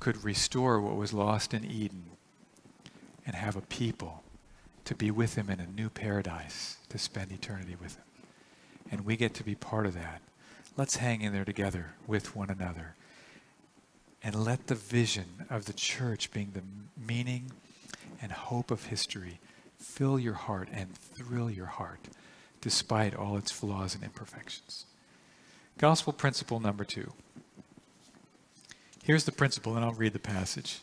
could 0.01 0.25
restore 0.25 0.81
what 0.81 0.97
was 0.97 1.13
lost 1.13 1.53
in 1.53 1.65
Eden 1.65 2.05
and 3.27 3.35
have 3.35 3.57
a 3.57 3.61
people 3.63 4.23
to 4.85 4.95
be 4.95 5.11
with 5.11 5.35
Him 5.35 5.51
in 5.51 5.61
a 5.61 5.67
new 5.67 5.91
paradise 5.91 6.79
to 6.89 6.99
spend 6.99 7.33
eternity 7.33 7.77
with 7.81 7.97
Him. 7.97 8.05
And 8.91 9.05
we 9.05 9.17
get 9.17 9.35
to 9.35 9.45
be 9.45 9.55
part 9.55 9.87
of 9.87 9.95
that. 9.95 10.23
Let's 10.77 10.97
hang 10.97 11.23
in 11.23 11.33
there 11.33 11.45
together 11.45 11.87
with 12.07 12.37
one 12.37 12.51
another. 12.51 12.95
And 14.23 14.45
let 14.45 14.69
the 14.69 14.75
vision 14.75 15.47
of 15.51 15.67
the 15.67 15.73
church 15.73 16.31
being 16.31 16.53
the 16.55 16.63
meaning 17.01 17.53
and 18.23 18.33
hope 18.33 18.71
of 18.71 18.87
history 18.87 19.41
fill 19.77 20.19
your 20.19 20.35
heart 20.35 20.69
and 20.73 20.95
thrill 20.95 21.51
your 21.51 21.67
heart 21.67 22.09
despite 22.61 23.15
all 23.15 23.37
its 23.37 23.51
flaws 23.51 23.95
and 23.95 24.05
imperfections. 24.05 24.87
Gospel 25.79 26.13
principle 26.13 26.61
number 26.61 26.85
two. 26.85 27.13
Here's 29.05 29.25
the 29.25 29.33
principle, 29.33 29.77
and 29.77 29.85
I'll 29.85 29.93
read 29.93 30.13
the 30.13 30.19
passage. 30.19 30.81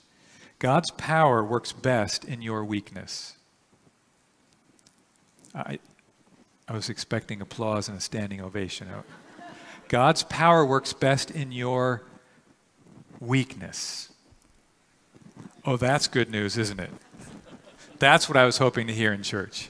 God's 0.58 0.90
power 0.92 1.44
works 1.44 1.74
best 1.74 2.24
in 2.26 2.42
your 2.42 2.64
weakness. 2.64 3.36
I, 5.54 5.80
I 6.68 6.74
was 6.74 6.90
expecting 6.90 7.42
applause 7.42 7.88
and 7.88 7.98
a 7.98 8.02
standing 8.02 8.42
ovation. 8.42 8.88
Uh, 8.88 9.02
God's 9.90 10.24
power 10.24 10.66
works 10.66 10.94
best 10.94 11.30
in 11.30 11.52
your 11.52 12.04
weakness. 13.20 14.12
Oh, 15.64 15.78
that's 15.78 16.08
good 16.08 16.30
news, 16.30 16.58
isn't 16.58 16.80
it? 16.80 16.90
That's 18.00 18.28
what 18.28 18.38
I 18.38 18.46
was 18.46 18.58
hoping 18.58 18.88
to 18.88 18.94
hear 18.94 19.14
in 19.14 19.24
church. 19.24 19.70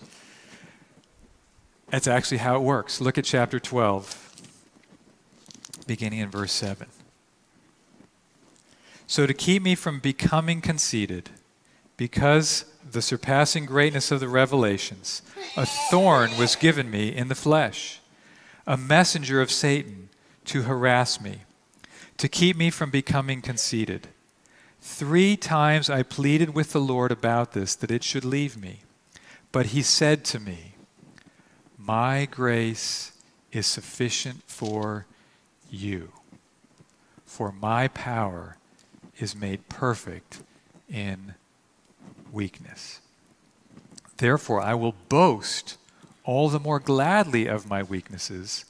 That's 1.89 2.07
actually 2.07 2.37
how 2.37 2.55
it 2.55 2.61
works. 2.61 2.99
Look 2.99 3.17
at 3.17 3.25
chapter 3.25 3.59
12, 3.59 4.43
beginning 5.87 6.19
in 6.19 6.29
verse 6.29 6.51
7. 6.51 6.87
So, 9.07 9.27
to 9.27 9.33
keep 9.33 9.61
me 9.61 9.75
from 9.75 9.99
becoming 9.99 10.61
conceited, 10.61 11.29
because 11.95 12.65
the 12.89 13.01
surpassing 13.01 13.65
greatness 13.65 14.11
of 14.11 14.19
the 14.19 14.27
revelations, 14.27 15.21
a 15.55 15.65
thorn 15.65 16.37
was 16.37 16.55
given 16.55 16.89
me 16.89 17.15
in 17.15 17.27
the 17.27 17.35
flesh, 17.35 17.99
a 18.65 18.77
messenger 18.77 19.41
of 19.41 19.51
Satan 19.51 20.09
to 20.45 20.63
harass 20.63 21.21
me, 21.21 21.41
to 22.17 22.27
keep 22.27 22.57
me 22.57 22.69
from 22.69 22.89
becoming 22.89 23.41
conceited. 23.41 24.07
Three 24.81 25.37
times 25.37 25.89
I 25.89 26.03
pleaded 26.03 26.55
with 26.55 26.71
the 26.71 26.81
Lord 26.81 27.11
about 27.11 27.53
this, 27.53 27.75
that 27.75 27.91
it 27.91 28.03
should 28.03 28.25
leave 28.25 28.57
me. 28.57 28.81
But 29.51 29.67
he 29.67 29.81
said 29.81 30.23
to 30.25 30.39
me, 30.39 30.74
My 31.85 32.25
grace 32.25 33.11
is 33.51 33.67
sufficient 33.67 34.41
for 34.47 35.05
you, 35.69 36.13
for 37.27 37.51
my 37.51 37.89
power 37.89 38.57
is 39.19 39.35
made 39.35 39.69
perfect 39.69 40.41
in 40.91 41.35
weakness. 42.31 43.01
Therefore, 44.17 44.61
I 44.61 44.73
will 44.73 44.95
boast 45.09 45.77
all 46.23 46.49
the 46.49 46.59
more 46.59 46.79
gladly 46.79 47.45
of 47.45 47.69
my 47.69 47.83
weaknesses, 47.83 48.65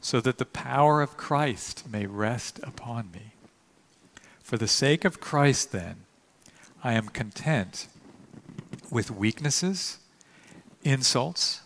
so 0.00 0.20
that 0.20 0.38
the 0.38 0.44
power 0.44 1.02
of 1.02 1.16
Christ 1.16 1.88
may 1.90 2.06
rest 2.06 2.60
upon 2.62 3.10
me. 3.10 3.32
For 4.40 4.56
the 4.56 4.68
sake 4.68 5.04
of 5.04 5.20
Christ, 5.20 5.72
then, 5.72 6.04
I 6.84 6.92
am 6.92 7.08
content 7.08 7.88
with 8.88 9.10
weaknesses, 9.10 9.98
insults, 10.84 11.61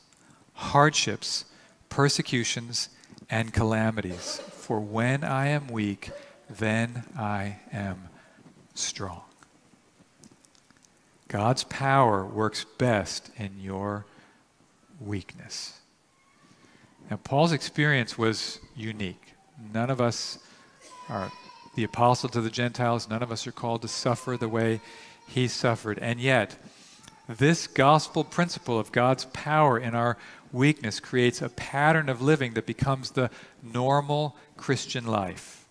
hardships, 0.56 1.44
persecutions, 1.88 2.88
and 3.30 3.52
calamities. 3.52 4.40
For 4.52 4.80
when 4.80 5.22
I 5.22 5.48
am 5.48 5.68
weak, 5.68 6.10
then 6.50 7.04
I 7.16 7.60
am 7.72 8.08
strong. 8.74 9.22
God's 11.28 11.64
power 11.64 12.24
works 12.24 12.64
best 12.78 13.30
in 13.36 13.60
your 13.60 14.06
weakness. 15.00 15.80
Now, 17.10 17.16
Paul's 17.16 17.52
experience 17.52 18.16
was 18.16 18.60
unique. 18.74 19.34
None 19.72 19.90
of 19.90 20.00
us 20.00 20.38
are 21.08 21.30
the 21.74 21.84
apostle 21.84 22.28
to 22.30 22.40
the 22.40 22.50
Gentiles, 22.50 23.08
none 23.08 23.22
of 23.22 23.30
us 23.30 23.46
are 23.46 23.52
called 23.52 23.82
to 23.82 23.88
suffer 23.88 24.36
the 24.36 24.48
way 24.48 24.80
he 25.28 25.46
suffered. 25.46 25.98
And 25.98 26.20
yet, 26.20 26.56
this 27.28 27.66
gospel 27.66 28.24
principle 28.24 28.78
of 28.78 28.92
God's 28.92 29.24
power 29.26 29.78
in 29.78 29.94
our 29.94 30.16
weakness 30.52 31.00
creates 31.00 31.42
a 31.42 31.48
pattern 31.48 32.08
of 32.08 32.22
living 32.22 32.54
that 32.54 32.66
becomes 32.66 33.10
the 33.10 33.30
normal 33.62 34.36
Christian 34.56 35.06
life. 35.06 35.66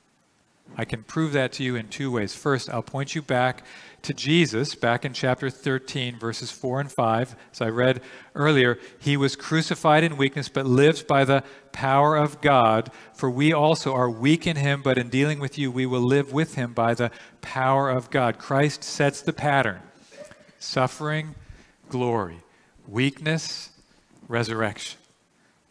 I 0.77 0.83
can 0.83 1.03
prove 1.03 1.33
that 1.33 1.53
to 1.53 1.63
you 1.63 1.75
in 1.75 1.87
two 1.87 2.11
ways. 2.11 2.35
First, 2.35 2.69
I'll 2.69 2.81
point 2.81 3.15
you 3.15 3.21
back 3.21 3.63
to 4.01 4.13
Jesus, 4.13 4.75
back 4.75 5.05
in 5.05 5.13
chapter 5.13 5.49
13, 5.49 6.17
verses 6.19 6.51
4 6.51 6.81
and 6.81 6.91
5. 6.91 7.35
As 7.53 7.61
I 7.61 7.69
read 7.69 8.01
earlier, 8.33 8.77
he 8.99 9.15
was 9.15 9.35
crucified 9.35 10.03
in 10.03 10.17
weakness, 10.17 10.49
but 10.49 10.65
lives 10.65 11.03
by 11.03 11.23
the 11.23 11.43
power 11.71 12.17
of 12.17 12.41
God. 12.41 12.91
For 13.13 13.29
we 13.29 13.53
also 13.53 13.93
are 13.93 14.09
weak 14.09 14.45
in 14.45 14.57
him, 14.57 14.81
but 14.83 14.97
in 14.97 15.09
dealing 15.09 15.39
with 15.39 15.57
you, 15.57 15.71
we 15.71 15.85
will 15.85 16.01
live 16.01 16.33
with 16.33 16.55
him 16.55 16.73
by 16.73 16.93
the 16.93 17.11
power 17.41 17.89
of 17.89 18.09
God. 18.09 18.37
Christ 18.37 18.83
sets 18.83 19.21
the 19.21 19.33
pattern 19.33 19.81
suffering, 20.59 21.35
glory, 21.95 22.41
weakness, 22.89 23.69
resurrection. 24.27 24.99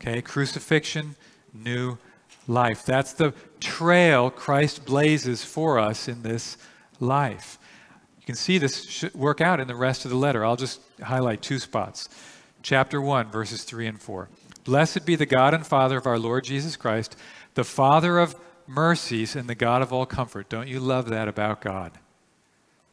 Okay, 0.00 0.22
crucifixion, 0.22 1.16
new 1.52 1.98
life. 2.48 2.86
That's 2.86 3.12
the 3.12 3.34
trail 3.60 4.30
Christ 4.30 4.86
blazes 4.86 5.44
for 5.44 5.78
us 5.78 6.08
in 6.08 6.22
this 6.22 6.56
life. 6.98 7.58
You 8.20 8.24
can 8.24 8.36
see 8.36 8.56
this 8.56 9.04
work 9.14 9.42
out 9.42 9.60
in 9.60 9.68
the 9.68 9.74
rest 9.74 10.06
of 10.06 10.10
the 10.10 10.16
letter. 10.16 10.46
I'll 10.46 10.56
just 10.56 10.80
highlight 11.02 11.42
two 11.42 11.58
spots. 11.58 12.08
Chapter 12.62 13.02
1, 13.02 13.30
verses 13.30 13.64
3 13.64 13.86
and 13.86 14.00
4. 14.00 14.30
Blessed 14.64 15.04
be 15.04 15.14
the 15.14 15.26
God 15.26 15.52
and 15.52 15.66
Father 15.66 15.98
of 15.98 16.06
our 16.06 16.18
Lord 16.18 16.44
Jesus 16.44 16.74
Christ, 16.74 17.16
the 17.52 17.64
Father 17.64 18.18
of 18.18 18.34
mercies 18.66 19.36
and 19.36 19.46
the 19.46 19.54
God 19.54 19.82
of 19.82 19.92
all 19.92 20.06
comfort. 20.06 20.48
Don't 20.48 20.68
you 20.68 20.80
love 20.80 21.10
that 21.10 21.28
about 21.28 21.60
God? 21.60 21.92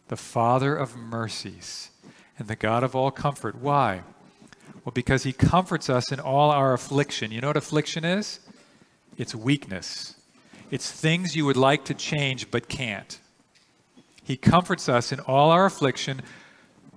The 0.10 0.17
Father 0.17 0.76
of 0.76 0.98
mercies 0.98 1.90
and 2.41 2.49
the 2.49 2.56
God 2.56 2.84
of 2.84 2.95
all 2.95 3.12
comfort. 3.12 3.56
Why? 3.56 4.01
Well, 4.84 4.91
because 4.93 5.23
he 5.23 5.32
comforts 5.32 5.91
us 5.91 6.12
in 6.12 6.19
all 6.19 6.49
our 6.49 6.73
affliction. 6.73 7.32
You 7.32 7.39
know 7.39 7.47
what 7.47 7.58
affliction 7.58 8.04
is? 8.04 8.39
It's 9.15 9.36
weakness. 9.36 10.15
It's 10.71 10.91
things 10.91 11.36
you 11.36 11.45
would 11.45 11.56
like 11.56 11.86
to 11.86 11.93
change 11.93 12.49
but 12.49 12.67
can't. 12.67 13.19
He 14.23 14.38
comforts 14.38 14.89
us 14.89 15.12
in 15.12 15.19
all 15.19 15.51
our 15.51 15.67
affliction. 15.67 16.23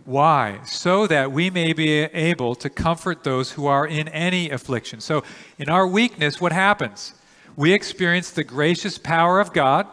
Why? 0.07 0.61
So 0.64 1.07
that 1.09 1.30
we 1.30 1.50
may 1.50 1.74
be 1.74 1.90
able 1.90 2.54
to 2.54 2.70
comfort 2.70 3.22
those 3.22 3.52
who 3.52 3.66
are 3.66 3.87
in 3.87 4.09
any 4.09 4.48
affliction. 4.48 5.00
So, 5.00 5.24
in 5.59 5.68
our 5.68 5.87
weakness, 5.87 6.40
what 6.40 6.52
happens? 6.52 7.14
We 7.54 7.74
experience 7.74 8.30
the 8.30 8.44
gracious 8.44 8.96
power 8.96 9.40
of 9.40 9.52
God, 9.52 9.87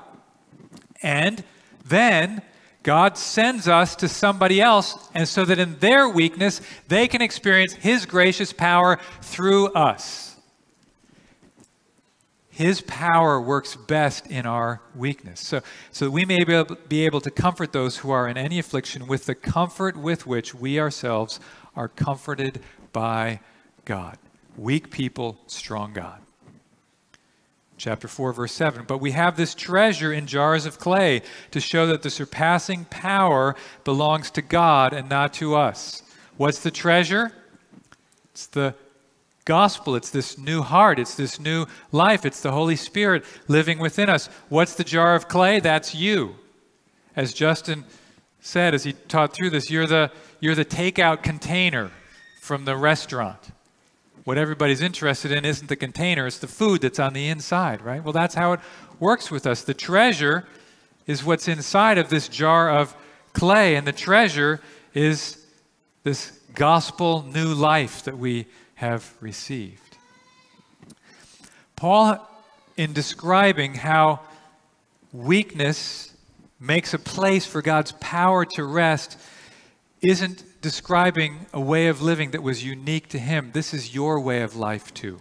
and 1.03 1.43
then 1.83 2.41
God 2.83 3.17
sends 3.17 3.67
us 3.67 3.95
to 3.97 4.07
somebody 4.07 4.59
else, 4.59 5.09
and 5.13 5.27
so 5.27 5.45
that 5.45 5.59
in 5.59 5.77
their 5.79 6.09
weakness, 6.09 6.61
they 6.87 7.07
can 7.07 7.21
experience 7.21 7.73
His 7.73 8.05
gracious 8.05 8.53
power 8.53 8.97
through 9.21 9.67
us. 9.73 10.35
His 12.49 12.81
power 12.81 13.39
works 13.39 13.75
best 13.75 14.27
in 14.27 14.45
our 14.45 14.81
weakness. 14.95 15.39
So, 15.39 15.61
so 15.91 16.09
we 16.09 16.25
may 16.25 16.43
be 16.43 16.53
able, 16.53 16.75
be 16.87 17.05
able 17.05 17.21
to 17.21 17.31
comfort 17.31 17.71
those 17.71 17.97
who 17.97 18.11
are 18.11 18.27
in 18.27 18.37
any 18.37 18.59
affliction 18.59 19.07
with 19.07 19.25
the 19.25 19.35
comfort 19.35 19.95
with 19.95 20.27
which 20.27 20.53
we 20.53 20.79
ourselves 20.79 21.39
are 21.75 21.87
comforted 21.87 22.61
by 22.91 23.39
God. 23.85 24.17
Weak 24.57 24.91
people, 24.91 25.39
strong 25.47 25.93
God. 25.93 26.20
Chapter 27.81 28.07
4, 28.07 28.33
verse 28.33 28.51
7. 28.51 28.85
But 28.85 28.99
we 28.99 29.09
have 29.09 29.35
this 29.35 29.55
treasure 29.55 30.13
in 30.13 30.27
jars 30.27 30.67
of 30.67 30.77
clay 30.77 31.23
to 31.49 31.59
show 31.59 31.87
that 31.87 32.03
the 32.03 32.11
surpassing 32.11 32.85
power 32.85 33.55
belongs 33.83 34.29
to 34.31 34.43
God 34.43 34.93
and 34.93 35.09
not 35.09 35.33
to 35.33 35.55
us. 35.55 36.03
What's 36.37 36.59
the 36.59 36.69
treasure? 36.69 37.31
It's 38.33 38.45
the 38.45 38.75
gospel. 39.45 39.95
It's 39.95 40.11
this 40.11 40.37
new 40.37 40.61
heart. 40.61 40.99
It's 40.99 41.15
this 41.15 41.39
new 41.39 41.65
life. 41.91 42.23
It's 42.23 42.41
the 42.41 42.51
Holy 42.51 42.75
Spirit 42.75 43.25
living 43.47 43.79
within 43.79 44.11
us. 44.11 44.27
What's 44.47 44.75
the 44.75 44.83
jar 44.83 45.15
of 45.15 45.27
clay? 45.27 45.59
That's 45.59 45.95
you. 45.95 46.35
As 47.15 47.33
Justin 47.33 47.85
said 48.41 48.75
as 48.75 48.83
he 48.83 48.93
taught 48.93 49.33
through 49.33 49.49
this, 49.49 49.71
you're 49.71 49.87
the, 49.87 50.11
you're 50.39 50.53
the 50.53 50.65
takeout 50.65 51.23
container 51.23 51.89
from 52.41 52.65
the 52.65 52.77
restaurant. 52.77 53.39
What 54.23 54.37
everybody's 54.37 54.81
interested 54.81 55.31
in 55.31 55.45
isn't 55.45 55.67
the 55.67 55.75
container, 55.75 56.27
it's 56.27 56.37
the 56.37 56.47
food 56.47 56.81
that's 56.81 56.99
on 56.99 57.13
the 57.13 57.27
inside, 57.27 57.81
right? 57.81 58.03
Well, 58.03 58.13
that's 58.13 58.35
how 58.35 58.53
it 58.53 58.59
works 58.99 59.31
with 59.31 59.47
us. 59.47 59.63
The 59.63 59.73
treasure 59.73 60.45
is 61.07 61.23
what's 61.23 61.47
inside 61.47 61.97
of 61.97 62.09
this 62.09 62.27
jar 62.27 62.69
of 62.69 62.95
clay, 63.33 63.75
and 63.75 63.87
the 63.87 63.91
treasure 63.91 64.61
is 64.93 65.43
this 66.03 66.39
gospel 66.53 67.23
new 67.23 67.53
life 67.53 68.03
that 68.03 68.17
we 68.17 68.45
have 68.75 69.11
received. 69.21 69.97
Paul, 71.75 72.27
in 72.77 72.93
describing 72.93 73.73
how 73.73 74.19
weakness 75.11 76.13
makes 76.59 76.93
a 76.93 76.99
place 76.99 77.45
for 77.45 77.63
God's 77.63 77.93
power 77.93 78.45
to 78.45 78.63
rest, 78.63 79.17
isn't 80.01 80.43
describing 80.61 81.47
a 81.53 81.59
way 81.59 81.87
of 81.87 82.01
living 82.01 82.31
that 82.31 82.43
was 82.43 82.63
unique 82.63 83.09
to 83.09 83.19
him. 83.19 83.51
This 83.53 83.73
is 83.73 83.93
your 83.93 84.19
way 84.19 84.41
of 84.41 84.55
life 84.55 84.93
too. 84.93 85.19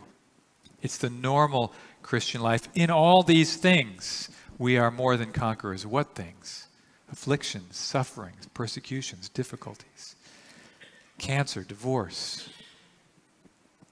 It's 0.82 0.98
the 0.98 1.10
normal 1.10 1.72
Christian 2.02 2.40
life. 2.40 2.68
In 2.74 2.90
all 2.90 3.22
these 3.22 3.56
things, 3.56 4.30
we 4.58 4.76
are 4.76 4.90
more 4.90 5.16
than 5.16 5.32
conquerors. 5.32 5.86
What 5.86 6.14
things? 6.14 6.66
Afflictions, 7.10 7.76
sufferings, 7.76 8.46
persecutions, 8.54 9.28
difficulties, 9.28 10.14
cancer, 11.18 11.62
divorce, 11.62 12.48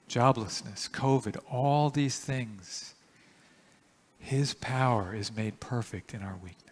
joblessness, 0.07 0.89
COVID, 0.89 1.37
all 1.49 1.89
these 1.89 2.19
things, 2.19 2.93
His 4.19 4.53
power 4.53 5.13
is 5.13 5.35
made 5.35 5.59
perfect 5.59 6.13
in 6.13 6.21
our 6.21 6.35
weakness. 6.41 6.68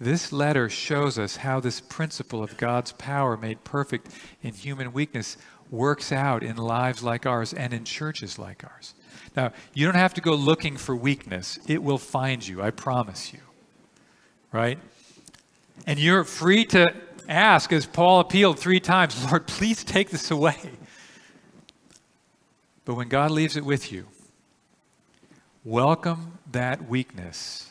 This 0.00 0.32
letter 0.32 0.70
shows 0.70 1.18
us 1.18 1.36
how 1.36 1.60
this 1.60 1.78
principle 1.78 2.42
of 2.42 2.56
God's 2.56 2.92
power 2.92 3.36
made 3.36 3.64
perfect 3.64 4.08
in 4.42 4.54
human 4.54 4.94
weakness 4.94 5.36
works 5.70 6.10
out 6.10 6.42
in 6.42 6.56
lives 6.56 7.02
like 7.02 7.26
ours 7.26 7.52
and 7.52 7.74
in 7.74 7.84
churches 7.84 8.38
like 8.38 8.64
ours. 8.64 8.94
Now, 9.36 9.52
you 9.74 9.84
don't 9.84 9.96
have 9.96 10.14
to 10.14 10.22
go 10.22 10.34
looking 10.34 10.78
for 10.78 10.96
weakness, 10.96 11.58
it 11.66 11.82
will 11.82 11.98
find 11.98 12.46
you, 12.46 12.62
I 12.62 12.70
promise 12.70 13.34
you. 13.34 13.40
Right? 14.52 14.78
And 15.86 15.98
you're 15.98 16.24
free 16.24 16.64
to 16.66 16.94
ask, 17.28 17.70
as 17.70 17.84
Paul 17.84 18.20
appealed 18.20 18.58
three 18.58 18.80
times, 18.80 19.22
Lord, 19.30 19.46
please 19.46 19.84
take 19.84 20.08
this 20.08 20.30
away. 20.30 20.58
But 22.86 22.94
when 22.94 23.08
God 23.08 23.30
leaves 23.30 23.58
it 23.58 23.66
with 23.66 23.92
you, 23.92 24.06
welcome 25.62 26.38
that 26.50 26.88
weakness 26.88 27.70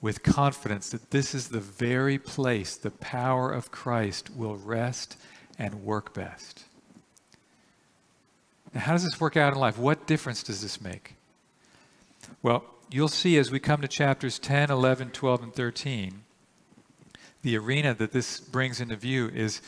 with 0.00 0.22
confidence 0.22 0.90
that 0.90 1.10
this 1.10 1.34
is 1.34 1.48
the 1.48 1.60
very 1.60 2.18
place 2.18 2.76
the 2.76 2.90
power 2.90 3.50
of 3.50 3.70
Christ 3.70 4.30
will 4.34 4.56
rest 4.56 5.16
and 5.58 5.82
work 5.82 6.14
best. 6.14 6.64
Now, 8.74 8.80
how 8.80 8.92
does 8.92 9.04
this 9.04 9.20
work 9.20 9.36
out 9.36 9.52
in 9.52 9.58
life? 9.58 9.78
What 9.78 10.06
difference 10.06 10.42
does 10.42 10.62
this 10.62 10.80
make? 10.80 11.14
Well, 12.42 12.64
you'll 12.90 13.08
see 13.08 13.38
as 13.38 13.50
we 13.50 13.58
come 13.58 13.80
to 13.80 13.88
chapters 13.88 14.38
10, 14.38 14.70
11, 14.70 15.10
12, 15.10 15.42
and 15.42 15.54
13, 15.54 16.22
the 17.42 17.56
arena 17.56 17.94
that 17.94 18.12
this 18.12 18.40
brings 18.40 18.80
into 18.80 18.96
view 18.96 19.28
is 19.28 19.60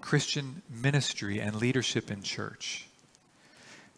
Christian 0.00 0.62
ministry 0.68 1.40
and 1.40 1.54
leadership 1.54 2.10
in 2.10 2.22
church. 2.22 2.86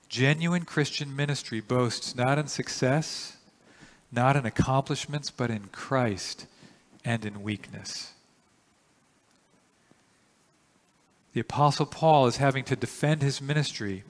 Genuine 0.08 0.64
Christian 0.64 1.14
ministry 1.14 1.60
boasts 1.60 2.14
not 2.14 2.38
in 2.38 2.46
success, 2.46 3.36
not 4.14 4.36
in 4.36 4.46
accomplishments, 4.46 5.30
but 5.30 5.50
in 5.50 5.68
Christ 5.72 6.46
and 7.04 7.24
in 7.24 7.42
weakness. 7.42 8.12
The 11.32 11.40
Apostle 11.40 11.86
Paul 11.86 12.26
is 12.26 12.36
having 12.36 12.64
to 12.64 12.76
defend 12.76 13.20
his 13.20 13.40
ministry 13.40 14.04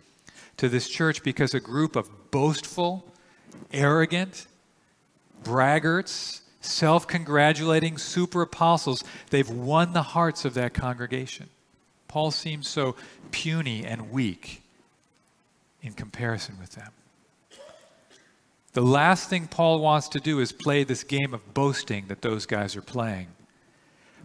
to 0.58 0.68
this 0.68 0.88
church 0.88 1.22
because 1.22 1.54
a 1.54 1.60
group 1.60 1.96
of 1.96 2.30
boastful, 2.30 3.10
arrogant, 3.72 4.46
braggarts, 5.42 6.42
self 6.60 7.06
congratulating 7.06 7.98
super 7.98 8.42
apostles, 8.42 9.02
they've 9.30 9.48
won 9.48 9.92
the 9.92 10.02
hearts 10.02 10.44
of 10.44 10.54
that 10.54 10.74
congregation. 10.74 11.48
Paul 12.08 12.30
seems 12.30 12.68
so 12.68 12.94
puny 13.30 13.84
and 13.84 14.10
weak 14.10 14.62
in 15.82 15.92
comparison 15.92 16.56
with 16.60 16.72
them. 16.72 16.92
The 18.74 18.82
last 18.82 19.30
thing 19.30 19.46
Paul 19.46 19.80
wants 19.80 20.08
to 20.08 20.20
do 20.20 20.40
is 20.40 20.50
play 20.50 20.82
this 20.82 21.04
game 21.04 21.32
of 21.32 21.54
boasting 21.54 22.06
that 22.08 22.22
those 22.22 22.44
guys 22.44 22.74
are 22.74 22.82
playing. 22.82 23.28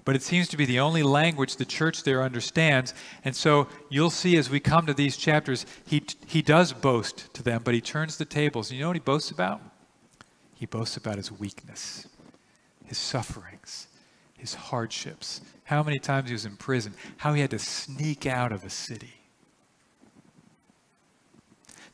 But 0.05 0.15
it 0.15 0.23
seems 0.23 0.47
to 0.47 0.57
be 0.57 0.65
the 0.65 0.79
only 0.79 1.03
language 1.03 1.57
the 1.57 1.65
church 1.65 2.03
there 2.03 2.23
understands. 2.23 2.95
And 3.23 3.35
so 3.35 3.67
you'll 3.89 4.09
see 4.09 4.38
as 4.38 4.49
we 4.49 4.59
come 4.59 4.88
to 4.88 4.93
these 4.93 5.17
chapters, 5.17 5.67
he, 5.85 6.03
he 6.25 6.41
does 6.41 6.73
boast 6.73 7.31
to 7.35 7.43
them, 7.43 7.62
but 7.63 7.75
he 7.75 7.81
turns 7.81 8.17
the 8.17 8.25
tables. 8.25 8.71
You 8.71 8.81
know 8.81 8.88
what 8.88 8.95
he 8.95 9.01
boasts 9.01 9.29
about? 9.29 9.62
He 10.55 10.65
boasts 10.65 10.97
about 10.97 11.17
his 11.17 11.31
weakness, 11.31 12.07
his 12.85 12.97
sufferings, 12.97 13.88
his 14.35 14.55
hardships, 14.55 15.41
how 15.65 15.83
many 15.83 15.99
times 15.99 16.29
he 16.29 16.33
was 16.33 16.45
in 16.45 16.55
prison, 16.55 16.95
how 17.17 17.33
he 17.33 17.41
had 17.41 17.51
to 17.51 17.59
sneak 17.59 18.25
out 18.25 18.51
of 18.51 18.65
a 18.65 18.69
city. 18.71 19.13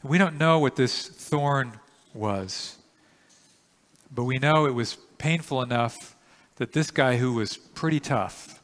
We 0.03 0.17
don't 0.17 0.37
know 0.37 0.59
what 0.59 0.77
this 0.77 1.05
thorn 1.05 1.79
was, 2.15 2.77
but 4.13 4.23
we 4.23 4.37
know 4.37 4.65
it 4.65 4.73
was 4.73 4.97
painful 5.17 5.61
enough 5.61 6.15
that 6.55 6.71
this 6.71 6.91
guy 6.91 7.17
who 7.17 7.33
was 7.33 7.57
pretty 7.57 7.99
tough 7.99 8.61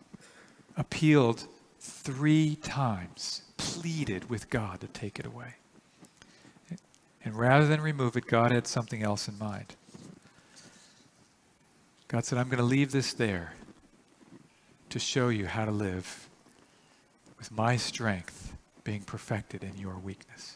appealed 0.78 1.46
three 1.80 2.56
times, 2.56 3.42
pleaded 3.58 4.30
with 4.30 4.50
God 4.50 4.80
to 4.82 4.88
take 4.88 5.20
it 5.20 5.26
away. 5.26 5.56
And 7.24 7.36
rather 7.36 7.68
than 7.68 7.82
remove 7.82 8.16
it, 8.16 8.26
God 8.26 8.52
had 8.52 8.66
something 8.66 9.04
else 9.04 9.28
in 9.28 9.38
mind. 9.38 9.76
God 12.08 12.26
said, 12.26 12.38
I'm 12.38 12.48
going 12.48 12.58
to 12.58 12.64
leave 12.64 12.92
this 12.92 13.14
there 13.14 13.54
to 14.90 15.00
show 15.00 15.30
you 15.30 15.46
how 15.46 15.66
to 15.66 15.72
live 15.72 16.30
with 17.38 17.52
my 17.52 17.78
strength 17.78 18.56
being 18.84 19.02
perfected 19.02 19.64
in 19.64 19.78
your 19.78 19.98
weakness. 19.98 20.56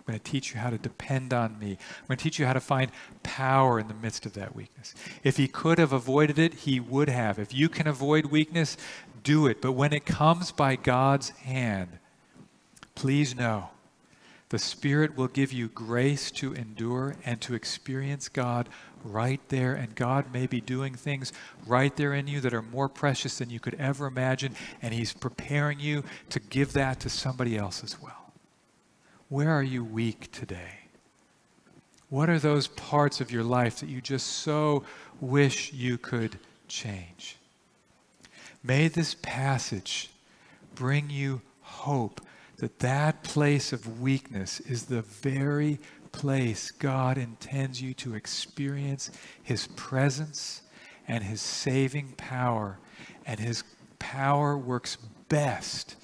I'm 0.00 0.14
going 0.14 0.18
to 0.18 0.30
teach 0.30 0.54
you 0.54 0.60
how 0.60 0.70
to 0.70 0.78
depend 0.78 1.32
on 1.32 1.58
me. 1.58 1.72
I'm 2.00 2.06
going 2.08 2.18
to 2.18 2.22
teach 2.22 2.38
you 2.38 2.46
how 2.46 2.54
to 2.54 2.60
find 2.60 2.90
power 3.22 3.78
in 3.78 3.86
the 3.86 3.94
midst 3.94 4.24
of 4.24 4.32
that 4.32 4.56
weakness. 4.56 4.94
If 5.22 5.36
he 5.36 5.46
could 5.46 5.78
have 5.78 5.92
avoided 5.92 6.38
it, 6.38 6.54
he 6.54 6.80
would 6.80 7.08
have. 7.08 7.38
If 7.38 7.54
you 7.54 7.68
can 7.68 7.86
avoid 7.86 8.26
weakness, 8.26 8.76
do 9.22 9.46
it. 9.46 9.60
But 9.60 9.72
when 9.72 9.92
it 9.92 10.06
comes 10.06 10.52
by 10.52 10.76
God's 10.76 11.30
hand, 11.30 11.98
please 12.94 13.36
know 13.36 13.70
the 14.50 14.58
Spirit 14.58 15.16
will 15.16 15.28
give 15.28 15.52
you 15.52 15.68
grace 15.68 16.30
to 16.32 16.52
endure 16.54 17.14
and 17.24 17.40
to 17.42 17.54
experience 17.54 18.28
God 18.28 18.68
right 19.04 19.40
there. 19.48 19.74
And 19.74 19.94
God 19.94 20.32
may 20.32 20.46
be 20.46 20.60
doing 20.60 20.94
things 20.94 21.32
right 21.66 21.94
there 21.94 22.12
in 22.14 22.26
you 22.26 22.40
that 22.40 22.52
are 22.52 22.62
more 22.62 22.88
precious 22.88 23.38
than 23.38 23.50
you 23.50 23.60
could 23.60 23.74
ever 23.74 24.06
imagine. 24.06 24.56
And 24.82 24.92
He's 24.92 25.12
preparing 25.12 25.78
you 25.78 26.02
to 26.30 26.40
give 26.40 26.72
that 26.72 26.98
to 27.00 27.08
somebody 27.08 27.56
else 27.56 27.84
as 27.84 28.00
well. 28.02 28.19
Where 29.30 29.50
are 29.50 29.62
you 29.62 29.84
weak 29.84 30.32
today? 30.32 30.80
What 32.08 32.28
are 32.28 32.40
those 32.40 32.66
parts 32.66 33.20
of 33.20 33.30
your 33.30 33.44
life 33.44 33.78
that 33.78 33.88
you 33.88 34.00
just 34.00 34.26
so 34.26 34.82
wish 35.20 35.72
you 35.72 35.98
could 35.98 36.36
change? 36.66 37.36
May 38.64 38.88
this 38.88 39.14
passage 39.22 40.10
bring 40.74 41.10
you 41.10 41.42
hope 41.60 42.20
that 42.56 42.80
that 42.80 43.22
place 43.22 43.72
of 43.72 44.00
weakness 44.00 44.58
is 44.58 44.86
the 44.86 45.02
very 45.02 45.78
place 46.10 46.72
God 46.72 47.16
intends 47.16 47.80
you 47.80 47.94
to 47.94 48.16
experience 48.16 49.12
His 49.44 49.68
presence 49.68 50.62
and 51.06 51.22
His 51.22 51.40
saving 51.40 52.14
power. 52.16 52.78
And 53.24 53.38
His 53.38 53.62
power 54.00 54.58
works 54.58 54.98
best 55.28 55.94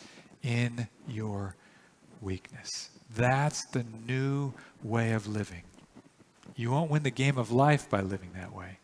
in 0.44 0.86
your 1.08 1.56
weakness. 2.20 2.90
That's 3.16 3.64
the 3.64 3.84
new 4.06 4.52
way 4.82 5.12
of 5.12 5.26
living. 5.26 5.62
You 6.54 6.70
won't 6.70 6.90
win 6.90 7.02
the 7.02 7.10
game 7.10 7.38
of 7.38 7.50
life 7.50 7.88
by 7.88 8.02
living 8.02 8.30
that 8.34 8.54
way, 8.54 8.78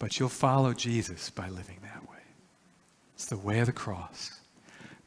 but 0.00 0.18
you'll 0.18 0.28
follow 0.28 0.74
Jesus 0.74 1.30
by 1.30 1.48
living 1.48 1.78
that 1.82 2.02
way. 2.10 2.18
It's 3.14 3.26
the 3.26 3.36
way 3.36 3.60
of 3.60 3.66
the 3.66 3.72
cross. 3.72 4.40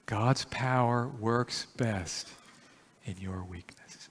God's 0.05 0.45
power 0.45 1.09
works 1.19 1.67
best 1.77 2.29
in 3.05 3.15
your 3.19 3.43
weakness. 3.43 4.09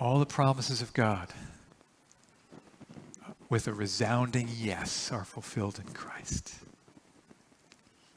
All 0.00 0.18
the 0.18 0.26
promises 0.26 0.82
of 0.82 0.92
God 0.94 1.28
with 3.48 3.68
a 3.68 3.72
resounding 3.72 4.48
yes 4.52 5.10
are 5.12 5.24
fulfilled 5.24 5.80
in 5.84 5.92
Christ. 5.92 6.56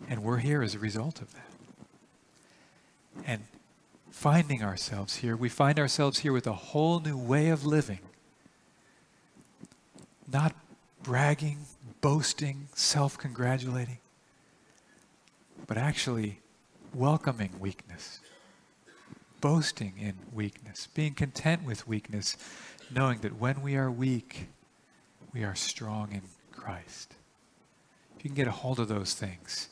And 0.09 0.23
we're 0.23 0.37
here 0.37 0.63
as 0.63 0.75
a 0.75 0.79
result 0.79 1.21
of 1.21 1.31
that 1.33 1.50
and 3.25 3.43
finding 4.09 4.63
ourselves 4.63 5.17
here, 5.17 5.35
we 5.35 5.49
find 5.49 5.79
ourselves 5.79 6.19
here 6.19 6.33
with 6.33 6.47
a 6.47 6.53
whole 6.53 6.99
new 6.99 7.17
way 7.17 7.49
of 7.49 7.65
living. 7.65 7.99
Not 10.31 10.55
bragging, 11.03 11.59
boasting, 12.01 12.67
self 12.75 13.17
congratulating, 13.17 13.97
but 15.67 15.77
actually 15.77 16.39
welcoming 16.93 17.51
weakness, 17.59 18.19
boasting 19.39 19.93
in 19.99 20.13
weakness, 20.33 20.87
being 20.93 21.13
content 21.13 21.63
with 21.63 21.87
weakness, 21.87 22.37
knowing 22.93 23.19
that 23.19 23.39
when 23.39 23.61
we 23.61 23.75
are 23.75 23.89
weak, 23.89 24.47
we 25.33 25.43
are 25.43 25.55
strong 25.55 26.11
in 26.11 26.21
Christ. 26.51 27.15
If 28.17 28.25
you 28.25 28.29
can 28.29 28.35
get 28.35 28.47
a 28.47 28.51
hold 28.51 28.79
of 28.79 28.87
those 28.87 29.13
things, 29.13 29.69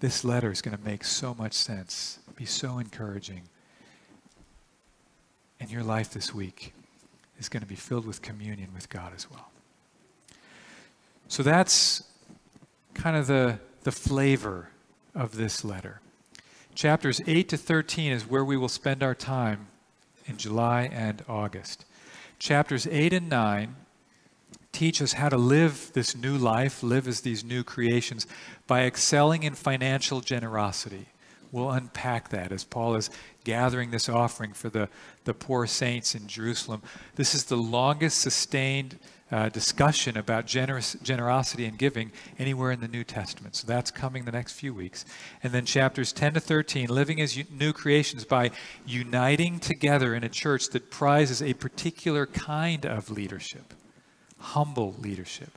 this 0.00 0.24
letter 0.24 0.50
is 0.50 0.60
going 0.60 0.76
to 0.76 0.84
make 0.84 1.04
so 1.04 1.34
much 1.34 1.54
sense 1.54 2.18
be 2.36 2.44
so 2.44 2.78
encouraging. 2.78 3.42
And 5.60 5.70
your 5.70 5.82
life 5.82 6.10
this 6.10 6.34
week 6.34 6.74
is 7.38 7.48
going 7.48 7.62
to 7.62 7.66
be 7.66 7.76
filled 7.76 8.06
with 8.06 8.22
communion 8.22 8.70
with 8.74 8.88
God 8.88 9.12
as 9.14 9.30
well. 9.30 9.50
So 11.28 11.42
that's 11.42 12.04
kind 12.92 13.16
of 13.16 13.26
the, 13.26 13.58
the 13.82 13.92
flavor 13.92 14.68
of 15.14 15.36
this 15.36 15.64
letter. 15.64 16.00
Chapters 16.74 17.20
8 17.26 17.48
to 17.50 17.56
13 17.56 18.12
is 18.12 18.28
where 18.28 18.44
we 18.44 18.56
will 18.56 18.68
spend 18.68 19.02
our 19.02 19.14
time 19.14 19.68
in 20.26 20.36
July 20.36 20.90
and 20.92 21.24
August. 21.28 21.84
Chapters 22.38 22.86
8 22.86 23.12
and 23.12 23.28
9 23.28 23.76
teach 24.74 25.00
us 25.00 25.14
how 25.14 25.28
to 25.28 25.38
live 25.38 25.90
this 25.94 26.16
new 26.16 26.36
life, 26.36 26.82
live 26.82 27.08
as 27.08 27.22
these 27.22 27.44
new 27.44 27.64
creations, 27.64 28.26
by 28.66 28.84
excelling 28.84 29.42
in 29.42 29.54
financial 29.54 30.20
generosity 30.20 31.06
we'll 31.54 31.70
unpack 31.70 32.30
that 32.30 32.50
as 32.50 32.64
Paul 32.64 32.96
is 32.96 33.08
gathering 33.44 33.92
this 33.92 34.08
offering 34.08 34.52
for 34.52 34.68
the, 34.68 34.88
the 35.22 35.32
poor 35.32 35.68
saints 35.68 36.16
in 36.16 36.26
Jerusalem. 36.26 36.82
This 37.14 37.32
is 37.32 37.44
the 37.44 37.56
longest 37.56 38.20
sustained 38.20 38.98
uh, 39.30 39.50
discussion 39.50 40.18
about 40.18 40.46
generous, 40.46 40.96
generosity 41.00 41.64
and 41.64 41.78
giving 41.78 42.10
anywhere 42.40 42.72
in 42.72 42.80
the 42.80 42.88
New 42.88 43.04
Testament. 43.04 43.54
So 43.54 43.68
that's 43.68 43.92
coming 43.92 44.24
the 44.24 44.32
next 44.32 44.54
few 44.54 44.74
weeks. 44.74 45.04
And 45.44 45.52
then 45.52 45.64
chapters 45.64 46.12
10 46.12 46.34
to 46.34 46.40
13, 46.40 46.88
living 46.88 47.20
as 47.20 47.38
new 47.50 47.72
creations 47.72 48.24
by 48.24 48.50
uniting 48.84 49.60
together 49.60 50.12
in 50.14 50.24
a 50.24 50.28
church 50.28 50.70
that 50.70 50.90
prizes 50.90 51.40
a 51.40 51.54
particular 51.54 52.26
kind 52.26 52.84
of 52.84 53.10
leadership 53.10 53.74
humble 54.44 54.94
leadership, 55.00 55.50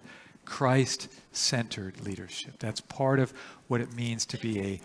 Christ 0.46 1.10
centered 1.32 2.02
leadership. 2.02 2.54
That's 2.60 2.82
part 2.82 3.20
of 3.20 3.34
what 3.68 3.82
it 3.82 3.94
means 3.94 4.26
to 4.28 4.38
be 4.38 4.60
a 4.62 4.82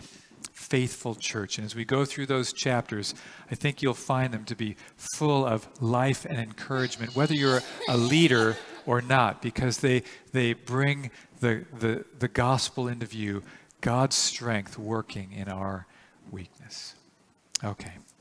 faithful 0.51 1.15
church. 1.15 1.57
And 1.57 1.65
as 1.65 1.75
we 1.75 1.85
go 1.85 2.05
through 2.05 2.27
those 2.27 2.53
chapters, 2.53 3.15
I 3.49 3.55
think 3.55 3.81
you'll 3.81 3.93
find 3.93 4.33
them 4.33 4.45
to 4.45 4.55
be 4.55 4.75
full 4.97 5.45
of 5.45 5.67
life 5.81 6.25
and 6.25 6.37
encouragement, 6.37 7.15
whether 7.15 7.33
you're 7.33 7.61
a 7.87 7.97
leader 7.97 8.57
or 8.85 9.01
not, 9.01 9.41
because 9.41 9.77
they, 9.77 10.03
they 10.31 10.53
bring 10.53 11.11
the, 11.39 11.65
the, 11.79 12.05
the 12.19 12.27
gospel 12.27 12.87
into 12.87 13.05
view, 13.05 13.43
God's 13.81 14.15
strength 14.15 14.77
working 14.77 15.31
in 15.31 15.49
our 15.49 15.87
weakness. 16.31 16.95
Okay, 17.63 17.93